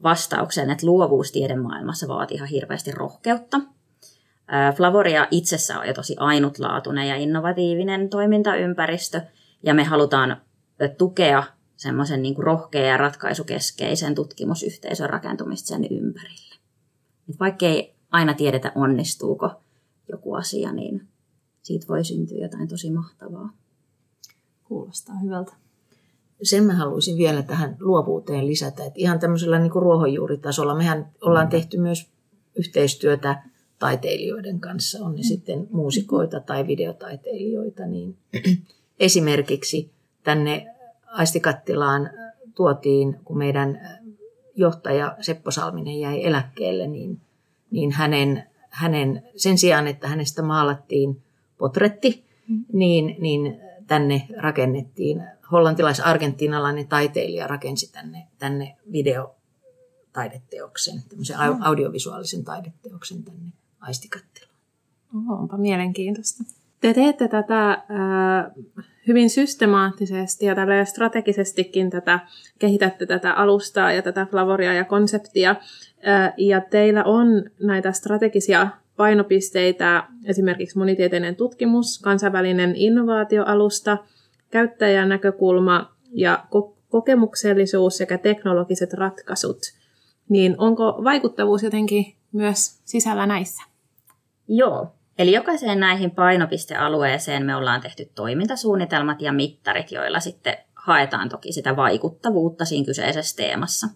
vastaukseen, 0.03 0.71
että 0.71 0.87
luovuus 0.87 1.33
tiedemaailmassa 1.33 2.09
vaatii 2.09 2.35
ihan 2.35 2.49
hirveästi 2.49 2.93
rohkeutta. 2.93 3.61
Flavoria 4.77 5.27
itsessä 5.31 5.79
on 5.79 5.87
jo 5.87 5.95
tosi 5.95 6.17
ainutlaatuinen 6.19 7.09
ja 7.09 7.17
innovatiivinen 7.17 8.09
toimintaympäristö, 8.09 9.21
ja 9.63 9.75
me 9.75 9.85
halutaan 9.85 10.37
tukea 10.99 11.43
semmoisen 11.77 12.23
niin 12.23 12.37
rohkean 12.39 12.89
ja 12.89 12.97
ratkaisukeskeisen 12.97 14.15
tutkimusyhteisön 14.15 15.11
rakentumista 15.11 15.69
sen 15.69 15.85
ympärille. 15.85 16.55
Vaikka 17.41 17.67
ei 17.67 17.95
aina 18.11 18.35
tiedetä, 18.35 18.73
onnistuuko 18.75 19.51
joku 20.09 20.35
asia, 20.35 20.73
niin 20.73 21.07
siitä 21.63 21.87
voi 21.89 22.05
syntyä 22.05 22.39
jotain 22.39 22.69
tosi 22.69 22.91
mahtavaa. 22.91 23.51
Kuulostaa 24.65 25.19
hyvältä. 25.19 25.53
Sen 26.43 26.65
mä 26.65 26.75
haluaisin 26.75 27.17
vielä 27.17 27.43
tähän 27.43 27.77
luovuuteen 27.81 28.47
lisätä, 28.47 28.85
että 28.85 29.01
ihan 29.01 29.21
tämmöisellä 29.21 29.59
niin 29.59 29.71
kuin 29.71 29.83
ruohonjuuritasolla 29.83 30.75
mehän 30.75 31.09
ollaan 31.21 31.49
tehty 31.49 31.79
myös 31.79 32.07
yhteistyötä 32.57 33.43
taiteilijoiden 33.79 34.61
kanssa, 34.61 35.05
on 35.05 35.13
ne 35.13 35.21
mm. 35.21 35.25
sitten 35.25 35.69
muusikoita 35.71 36.41
tai 36.41 36.67
videotaiteilijoita, 36.67 37.87
niin 37.87 38.17
esimerkiksi 39.01 39.91
tänne 40.23 40.76
Aistikattilaan 41.17 42.11
tuotiin, 42.55 43.21
kun 43.25 43.39
meidän 43.39 43.81
johtaja 44.55 45.17
Seppo 45.21 45.51
Salminen 45.51 46.01
jäi 46.01 46.25
eläkkeelle, 46.25 46.87
niin 46.87 47.21
niin 47.71 47.93
hänen, 47.93 48.45
hänen, 48.71 49.23
sen 49.37 49.59
sijaan, 49.59 49.87
että 49.87 50.09
hänestä 50.09 50.43
maalattiin 50.43 51.23
potretti, 51.59 52.25
mm. 52.49 52.65
niin, 52.73 53.17
niin 53.19 53.61
tänne 53.87 54.27
rakennettiin, 54.37 55.23
hollantilais-argentiinalainen 55.53 56.89
taiteilija 56.89 57.47
rakensi 57.47 57.93
tänne, 57.93 58.27
tänne 58.39 58.77
videotaideteoksen, 58.93 61.03
tämmöisen 61.09 61.37
mm. 61.37 61.63
audiovisuaalisen 61.63 62.45
taideteoksen 62.45 63.25
tänne 63.25 63.53
aistikatteluun. 63.81 64.57
Oho, 65.17 65.35
onpa 65.35 65.57
mielenkiintoista. 65.57 66.45
Te 66.81 66.95
teette 66.95 67.29
tätä 67.29 67.71
äh, 67.71 67.81
hyvin 69.09 69.31
systemaattisesti 69.31 70.47
ja 70.47 70.85
strategisestikin 70.85 71.91
tätä, 71.91 72.21
kehitätte 72.59 73.07
tätä 73.07 73.33
alustaa 73.33 73.93
ja 73.93 74.03
tätä 74.03 74.27
flavoria 74.27 74.75
ja 74.75 74.85
konseptia. 74.85 75.51
Äh, 75.51 76.33
ja 76.37 76.61
teillä 76.61 77.05
on 77.05 77.29
näitä 77.63 77.93
strategisia 77.93 78.69
painopisteitä, 78.97 80.05
esimerkiksi 80.25 80.79
monitieteinen 80.79 81.37
tutkimus, 81.37 81.99
kansainvälinen 81.99 82.77
innovaatioalusta, 82.77 83.99
käyttäjän 84.51 85.09
näkökulma 85.09 85.93
ja 86.13 86.45
kokemuksellisuus 86.89 87.97
sekä 87.97 88.19
teknologiset 88.19 88.93
ratkaisut. 88.93 89.59
Niin 90.29 90.55
onko 90.59 91.01
vaikuttavuus 91.05 91.63
jotenkin 91.63 92.15
myös 92.33 92.81
sisällä 92.85 93.27
näissä? 93.27 93.63
Joo, 94.49 94.93
Eli 95.19 95.33
jokaiseen 95.33 95.81
näihin 95.81 96.11
painopistealueeseen 96.11 97.47
me 97.47 97.57
ollaan 97.57 97.81
tehty 97.81 98.11
toimintasuunnitelmat 98.15 99.23
ja 99.23 99.33
mittarit, 99.33 99.93
joilla 99.93 100.21
sitten 100.21 100.57
haetaan 100.75 101.29
toki 101.29 101.53
sitä 101.53 101.77
vaikuttavuutta 101.77 102.65
siinä 102.65 102.85
kyseisessä 102.85 103.37
teemassa. 103.37 103.87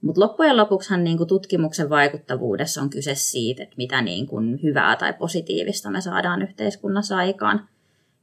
Mutta 0.00 0.20
loppujen 0.20 0.56
lopuksihan 0.56 1.04
niin 1.04 1.16
kuin 1.16 1.28
tutkimuksen 1.28 1.90
vaikuttavuudessa 1.90 2.82
on 2.82 2.90
kyse 2.90 3.14
siitä, 3.14 3.62
että 3.62 3.76
mitä 3.76 4.02
niin 4.02 4.26
kuin 4.26 4.62
hyvää 4.62 4.96
tai 4.96 5.12
positiivista 5.12 5.90
me 5.90 6.00
saadaan 6.00 6.42
yhteiskunnassa 6.42 7.16
aikaan. 7.16 7.68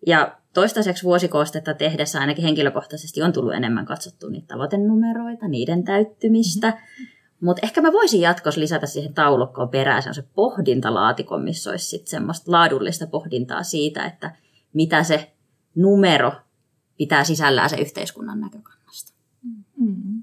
Ja 0.07 0.37
toistaiseksi 0.53 1.03
vuosikoostetta 1.03 1.73
tehdessä 1.73 2.19
ainakin 2.19 2.43
henkilökohtaisesti 2.43 3.21
on 3.21 3.33
tullut 3.33 3.53
enemmän 3.53 3.85
katsottu 3.85 4.29
niitä 4.29 4.47
tavoitenumeroita, 4.47 5.47
niiden 5.47 5.83
täyttymistä. 5.83 6.67
Mm-hmm. 6.67 7.10
Mutta 7.41 7.59
ehkä 7.63 7.81
mä 7.81 7.91
voisin 7.91 8.21
jatkossa 8.21 8.61
lisätä 8.61 8.85
siihen 8.85 9.13
taulukkoon 9.13 9.69
perään 9.69 10.13
se 10.13 10.23
pohdintalaatikon, 10.35 11.43
missä 11.43 11.69
olisi 11.69 11.85
sitten 11.85 12.09
semmoista 12.09 12.51
laadullista 12.51 13.07
pohdintaa 13.07 13.63
siitä, 13.63 14.05
että 14.05 14.35
mitä 14.73 15.03
se 15.03 15.31
numero 15.75 16.31
pitää 16.97 17.23
sisällään 17.23 17.69
se 17.69 17.75
yhteiskunnan 17.75 18.39
näkökannasta. 18.39 19.13
Mm. 19.77 20.21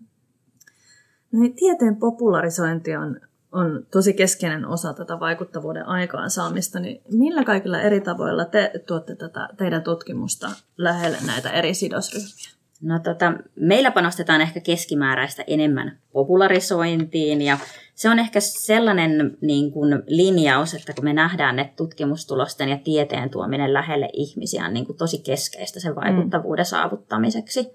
No 1.33 1.41
niin, 1.41 1.55
tieteen 1.55 1.97
popularisointi 1.97 2.97
on, 2.97 3.21
on 3.53 3.87
tosi 3.91 4.15
keskeinen 4.15 4.67
osa 4.67 4.95
tätä 4.95 5.21
vaikuttavuuden 5.21 5.87
aikaansaamista, 5.87 6.81
niin 6.81 7.03
millä 7.13 7.45
kaikilla 7.45 7.81
eri 7.81 8.01
tavoilla 8.01 8.45
te 8.45 8.73
tuotte 8.87 9.17
tätä 9.17 9.49
teidän 9.57 9.83
tutkimusta 9.83 10.51
lähelle 10.77 11.19
näitä 11.27 11.51
eri 11.51 11.75
sidosryhmiä? 11.75 12.58
No 12.81 12.99
tota, 12.99 13.33
meillä 13.57 13.91
panostetaan 13.91 14.41
ehkä 14.41 14.61
keskimääräistä 14.61 15.45
enemmän 15.47 15.99
popularisointiin 16.13 17.43
ja 17.43 17.59
se 17.95 18.11
on 18.11 18.19
ehkä 18.19 18.41
sellainen 18.41 19.37
niin 19.41 19.73
kuin 19.73 20.03
linjaus, 20.07 20.75
että 20.75 20.93
kun 20.93 21.05
me 21.05 21.13
nähdään 21.13 21.57
ne 21.57 21.73
tutkimustulosten 21.77 22.69
ja 22.69 22.79
tieteen 22.85 23.31
tuominen 23.31 23.73
lähelle 23.73 24.11
ihmisiä 24.13 24.65
on 24.65 24.75
niin 24.75 24.87
kuin 24.87 24.99
tosi 24.99 25.19
keskeistä 25.19 25.81
sen 25.81 25.95
vaikuttavuuden 25.97 26.65
mm. 26.65 26.69
saavuttamiseksi. 26.69 27.71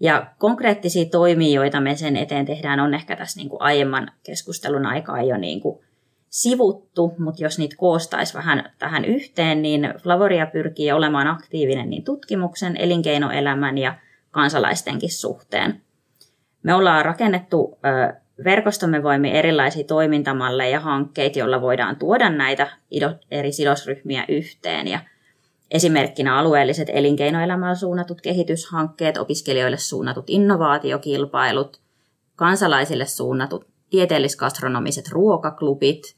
Ja 0.00 0.26
konkreettisia 0.38 1.04
toimia, 1.04 1.54
joita 1.54 1.80
me 1.80 1.96
sen 1.96 2.16
eteen 2.16 2.46
tehdään, 2.46 2.80
on 2.80 2.94
ehkä 2.94 3.16
tässä 3.16 3.40
niin 3.40 3.48
kuin 3.48 3.62
aiemman 3.62 4.10
keskustelun 4.22 4.86
aikaa 4.86 5.22
jo 5.22 5.36
niin 5.36 5.60
kuin 5.60 5.78
sivuttu, 6.28 7.14
mutta 7.18 7.42
jos 7.42 7.58
niitä 7.58 7.76
koostaisi 7.78 8.34
vähän 8.34 8.72
tähän 8.78 9.04
yhteen, 9.04 9.62
niin 9.62 9.94
Flavoria 10.02 10.46
pyrkii 10.46 10.92
olemaan 10.92 11.26
aktiivinen 11.26 11.90
niin 11.90 12.04
tutkimuksen, 12.04 12.76
elinkeinoelämän 12.76 13.78
ja 13.78 13.94
kansalaistenkin 14.34 15.12
suhteen. 15.12 15.82
Me 16.62 16.74
ollaan 16.74 17.04
rakennettu 17.04 17.78
verkostomme 18.44 19.02
voimin 19.02 19.32
erilaisia 19.32 19.84
toimintamalleja 19.84 20.70
ja 20.70 20.80
hankkeita, 20.80 21.38
joilla 21.38 21.60
voidaan 21.60 21.96
tuoda 21.96 22.30
näitä 22.30 22.68
eri 23.30 23.52
sidosryhmiä 23.52 24.24
yhteen. 24.28 24.88
Ja 24.88 25.00
esimerkkinä 25.70 26.38
alueelliset 26.38 26.88
elinkeinoelämällä 26.92 27.74
suunnatut 27.74 28.20
kehityshankkeet, 28.20 29.16
opiskelijoille 29.16 29.76
suunnatut 29.76 30.24
innovaatiokilpailut, 30.28 31.80
kansalaisille 32.36 33.06
suunnatut 33.06 33.66
tieteellis-gastronomiset 33.90 35.08
ruokaklubit, 35.12 36.16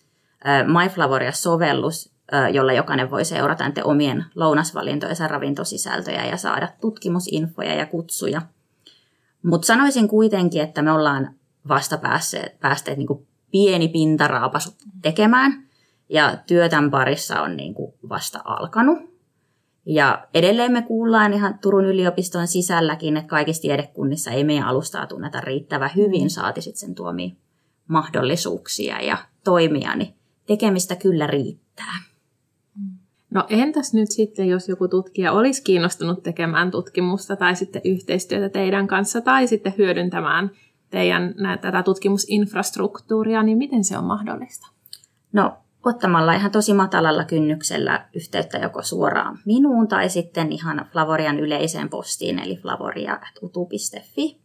MyFlavoria-sovellus, 0.66 2.15
jolla 2.52 2.72
jokainen 2.72 3.10
voi 3.10 3.24
seurata 3.24 3.64
omien 3.84 4.24
lounasvalintojensa 4.34 5.28
ravintosisältöjä 5.28 6.26
ja 6.26 6.36
saada 6.36 6.68
tutkimusinfoja 6.80 7.74
ja 7.74 7.86
kutsuja. 7.86 8.42
Mutta 9.42 9.66
sanoisin 9.66 10.08
kuitenkin, 10.08 10.62
että 10.62 10.82
me 10.82 10.92
ollaan 10.92 11.34
vasta 11.68 11.98
päässeet, 11.98 12.60
päästeet 12.60 12.98
niin 12.98 13.26
pieni 13.50 13.88
pintaraapasu 13.88 14.70
tekemään 15.02 15.66
ja 16.08 16.38
työtän 16.46 16.90
parissa 16.90 17.42
on 17.42 17.56
niin 17.56 17.74
vasta 18.08 18.40
alkanut. 18.44 18.98
Ja 19.86 20.26
edelleen 20.34 20.72
me 20.72 20.82
kuullaan 20.82 21.32
ihan 21.32 21.58
Turun 21.58 21.84
yliopiston 21.84 22.46
sisälläkin, 22.46 23.16
että 23.16 23.28
kaikissa 23.28 23.62
tiedekunnissa 23.62 24.30
ei 24.30 24.44
meidän 24.44 24.68
alustaa 24.68 25.06
tunneta 25.06 25.40
riittävän 25.40 25.90
hyvin, 25.96 26.30
saati 26.30 26.60
sitten 26.60 26.80
sen 26.80 26.94
tuomia 26.94 27.34
mahdollisuuksia 27.88 29.00
ja 29.00 29.18
toimia, 29.44 29.96
niin 29.96 30.14
tekemistä 30.46 30.96
kyllä 30.96 31.26
riittää. 31.26 31.94
No 33.30 33.44
entäs 33.48 33.94
nyt 33.94 34.10
sitten, 34.10 34.48
jos 34.48 34.68
joku 34.68 34.88
tutkija 34.88 35.32
olisi 35.32 35.62
kiinnostunut 35.62 36.22
tekemään 36.22 36.70
tutkimusta 36.70 37.36
tai 37.36 37.56
sitten 37.56 37.82
yhteistyötä 37.84 38.48
teidän 38.48 38.86
kanssa 38.86 39.20
tai 39.20 39.46
sitten 39.46 39.74
hyödyntämään 39.78 40.50
teidän 40.90 41.34
tätä 41.60 41.82
tutkimusinfrastruktuuria, 41.82 43.42
niin 43.42 43.58
miten 43.58 43.84
se 43.84 43.98
on 43.98 44.04
mahdollista? 44.04 44.68
No 45.32 45.56
ottamalla 45.84 46.34
ihan 46.34 46.50
tosi 46.50 46.74
matalalla 46.74 47.24
kynnyksellä 47.24 48.08
yhteyttä 48.14 48.58
joko 48.58 48.82
suoraan 48.82 49.38
minuun 49.44 49.88
tai 49.88 50.08
sitten 50.08 50.52
ihan 50.52 50.86
Flavorian 50.92 51.40
yleiseen 51.40 51.88
postiin, 51.88 52.38
eli 52.38 52.56
flavoria.utu.fi. 52.56 54.40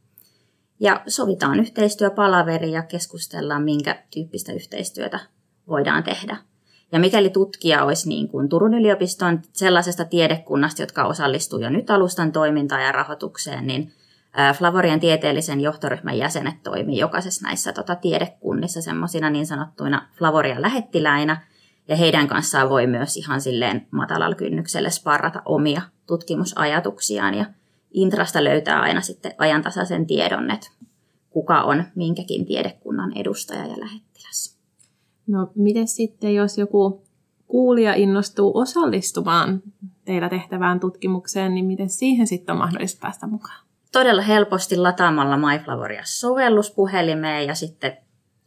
Ja 0.79 1.01
sovitaan 1.07 1.59
yhteistyöpalaveri 1.59 2.71
ja 2.71 2.83
keskustellaan, 2.83 3.63
minkä 3.63 4.03
tyyppistä 4.13 4.53
yhteistyötä 4.53 5.19
voidaan 5.67 6.03
tehdä. 6.03 6.37
Ja 6.91 6.99
mikäli 6.99 7.29
tutkija 7.29 7.83
olisi 7.83 8.09
niin 8.09 8.27
kuin 8.27 8.49
Turun 8.49 8.73
yliopiston 8.73 9.41
sellaisesta 9.53 10.05
tiedekunnasta, 10.05 10.81
jotka 10.81 11.03
osallistuu 11.03 11.59
jo 11.59 11.69
nyt 11.69 11.89
alustan 11.89 12.31
toimintaan 12.31 12.83
ja 12.83 12.91
rahoitukseen, 12.91 13.67
niin 13.67 13.93
Flavorian 14.57 14.99
tieteellisen 14.99 15.61
johtoryhmän 15.61 16.17
jäsenet 16.17 16.63
toimii 16.63 16.97
jokaisessa 16.97 17.47
näissä 17.47 17.73
tota, 17.73 17.95
tiedekunnissa 17.95 18.81
semmoisina 18.81 19.29
niin 19.29 19.47
sanottuina 19.47 20.07
Flavorian 20.17 20.61
lähettiläinä, 20.61 21.41
ja 21.87 21.95
heidän 21.95 22.27
kanssaan 22.27 22.69
voi 22.69 22.87
myös 22.87 23.17
ihan 23.17 23.41
silleen 23.41 23.87
matalalla 23.91 24.35
kynnyksellä 24.35 24.89
sparrata 24.89 25.41
omia 25.45 25.81
tutkimusajatuksiaan, 26.07 27.33
ja 27.33 27.45
Intrasta 27.91 28.43
löytää 28.43 28.81
aina 28.81 29.01
sitten 29.01 29.33
ajantasaisen 29.37 30.07
tiedon, 30.07 30.51
että 30.51 30.71
kuka 31.29 31.61
on 31.61 31.83
minkäkin 31.95 32.45
tiedekunnan 32.45 33.17
edustaja 33.17 33.61
ja 33.61 33.79
lähettiläs. 33.79 34.10
No 35.31 35.51
miten 35.55 35.87
sitten, 35.87 36.35
jos 36.35 36.57
joku 36.57 37.03
kuulija 37.47 37.93
innostuu 37.93 38.57
osallistumaan 38.57 39.61
teillä 40.05 40.29
tehtävään 40.29 40.79
tutkimukseen, 40.79 41.53
niin 41.53 41.65
miten 41.65 41.89
siihen 41.89 42.27
sitten 42.27 42.53
on 42.53 42.59
mahdollista 42.59 43.01
päästä 43.01 43.27
mukaan? 43.27 43.65
Todella 43.91 44.21
helposti 44.21 44.77
lataamalla 44.77 45.37
MyFlavoria 45.37 46.01
sovellus 46.05 46.71
puhelimeen 46.71 47.47
ja 47.47 47.55
sitten 47.55 47.97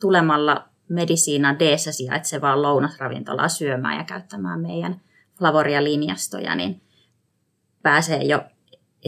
tulemalla 0.01 0.69
Medisiina 0.89 1.59
d 1.59 1.77
sijaitsevaan 1.77 2.63
lounasravintolaa 2.63 3.49
syömään 3.49 3.99
ja 3.99 4.05
käyttämään 4.05 4.61
meidän 4.61 5.01
Flavoria-linjastoja, 5.39 6.55
niin 6.55 6.83
pääsee 7.83 8.23
jo 8.25 8.43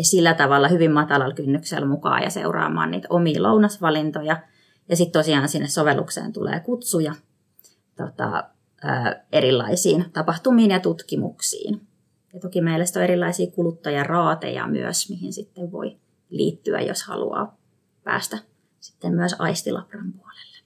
sillä 0.02 0.34
tavalla 0.34 0.68
hyvin 0.68 0.92
matalalla 0.92 1.34
kynnyksellä 1.34 1.86
mukaan 1.86 2.22
ja 2.22 2.30
seuraamaan 2.30 2.90
niitä 2.90 3.08
omia 3.10 3.42
lounasvalintoja. 3.42 4.36
Ja 4.88 4.96
sitten 4.96 5.20
tosiaan 5.20 5.48
sinne 5.48 5.68
sovellukseen 5.68 6.32
tulee 6.32 6.60
kutsuja 6.60 7.14
tota, 7.96 8.44
erilaisiin 9.32 10.04
tapahtumiin 10.12 10.70
ja 10.70 10.80
tutkimuksiin. 10.80 11.80
Ja 12.34 12.40
toki 12.40 12.60
meillä 12.60 12.84
on 12.96 13.02
erilaisia 13.02 13.50
kuluttajaraateja 13.50 14.66
myös, 14.66 15.10
mihin 15.10 15.32
sitten 15.32 15.72
voi 15.72 15.96
liittyä, 16.30 16.80
jos 16.80 17.02
haluaa 17.02 17.56
päästä 18.04 18.38
sitten 18.80 19.14
myös 19.14 19.34
aistilabran 19.38 20.12
puolelle. 20.12 20.56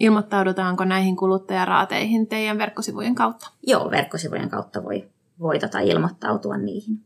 Ilmoittaudutaanko 0.00 0.84
näihin 0.84 1.16
kuluttajaraateihin 1.16 2.26
teidän 2.26 2.58
verkkosivujen 2.58 3.14
kautta? 3.14 3.50
Joo, 3.66 3.90
verkkosivujen 3.90 4.50
kautta 4.50 4.84
voi, 4.84 5.08
voi 5.40 5.58
tota 5.58 5.78
ilmoittautua 5.80 6.56
niihin. 6.56 7.04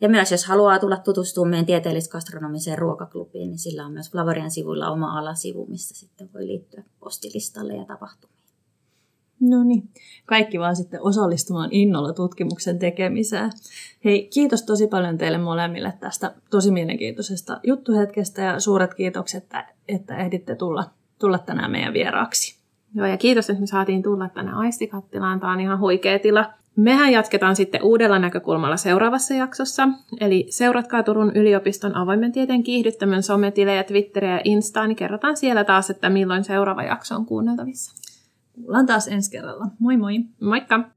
Ja 0.00 0.08
myös 0.08 0.32
jos 0.32 0.46
haluaa 0.46 0.78
tulla 0.78 0.96
tutustumaan 0.96 1.50
meidän 1.50 1.66
tieteellis-gastronomiseen 1.66 2.78
ruokaklubiin, 2.78 3.48
niin 3.48 3.58
sillä 3.58 3.86
on 3.86 3.92
myös 3.92 4.10
Flavorian 4.10 4.50
sivuilla 4.50 4.90
oma 4.90 5.18
alasivu, 5.18 5.66
missä 5.66 5.94
sitten 5.94 6.30
voi 6.34 6.46
liittyä 6.46 6.82
postilistalle 7.00 7.76
ja 7.76 7.84
tapahtumiin. 7.84 8.33
No 9.48 9.64
niin, 9.64 9.88
kaikki 10.26 10.58
vaan 10.58 10.76
sitten 10.76 11.02
osallistumaan 11.02 11.68
innolla 11.72 12.12
tutkimuksen 12.12 12.78
tekemiseen. 12.78 13.50
Hei, 14.04 14.28
kiitos 14.34 14.62
tosi 14.62 14.86
paljon 14.86 15.18
teille 15.18 15.38
molemmille 15.38 15.92
tästä 16.00 16.34
tosi 16.50 16.70
mielenkiintoisesta 16.70 17.60
juttuhetkestä 17.62 18.42
ja 18.42 18.60
suuret 18.60 18.94
kiitokset, 18.94 19.42
että, 19.42 19.66
että 19.88 20.16
ehditte 20.16 20.54
tulla, 20.54 20.84
tulla 21.18 21.38
tänään 21.38 21.70
meidän 21.70 21.92
vieraaksi. 21.92 22.58
Joo, 22.94 23.06
ja 23.06 23.16
kiitos, 23.16 23.50
että 23.50 23.60
me 23.60 23.66
saatiin 23.66 24.02
tulla 24.02 24.28
tänne 24.28 24.52
Aistikattilaan. 24.52 25.40
Tämä 25.40 25.52
on 25.52 25.60
ihan 25.60 25.80
huikea 25.80 26.18
tila. 26.18 26.50
Mehän 26.76 27.12
jatketaan 27.12 27.56
sitten 27.56 27.82
uudella 27.82 28.18
näkökulmalla 28.18 28.76
seuraavassa 28.76 29.34
jaksossa. 29.34 29.88
Eli 30.20 30.46
seuratkaa 30.50 31.02
Turun 31.02 31.32
yliopiston 31.36 31.96
avoimen 31.96 32.32
tieteen 32.32 32.62
kiihdyttämön 32.62 33.22
sometilejä, 33.22 33.84
Twitteriä 33.84 34.32
ja 34.32 34.40
Instaa, 34.44 34.86
niin 34.86 34.96
kerrotaan 34.96 35.36
siellä 35.36 35.64
taas, 35.64 35.90
että 35.90 36.10
milloin 36.10 36.44
seuraava 36.44 36.82
jakso 36.82 37.14
on 37.14 37.26
kuunneltavissa. 37.26 38.03
Kuullaan 38.54 38.86
taas 38.86 39.08
ensi 39.08 39.30
kerralla. 39.30 39.66
Moi 39.78 39.96
moi! 39.96 40.18
Moikka! 40.40 40.90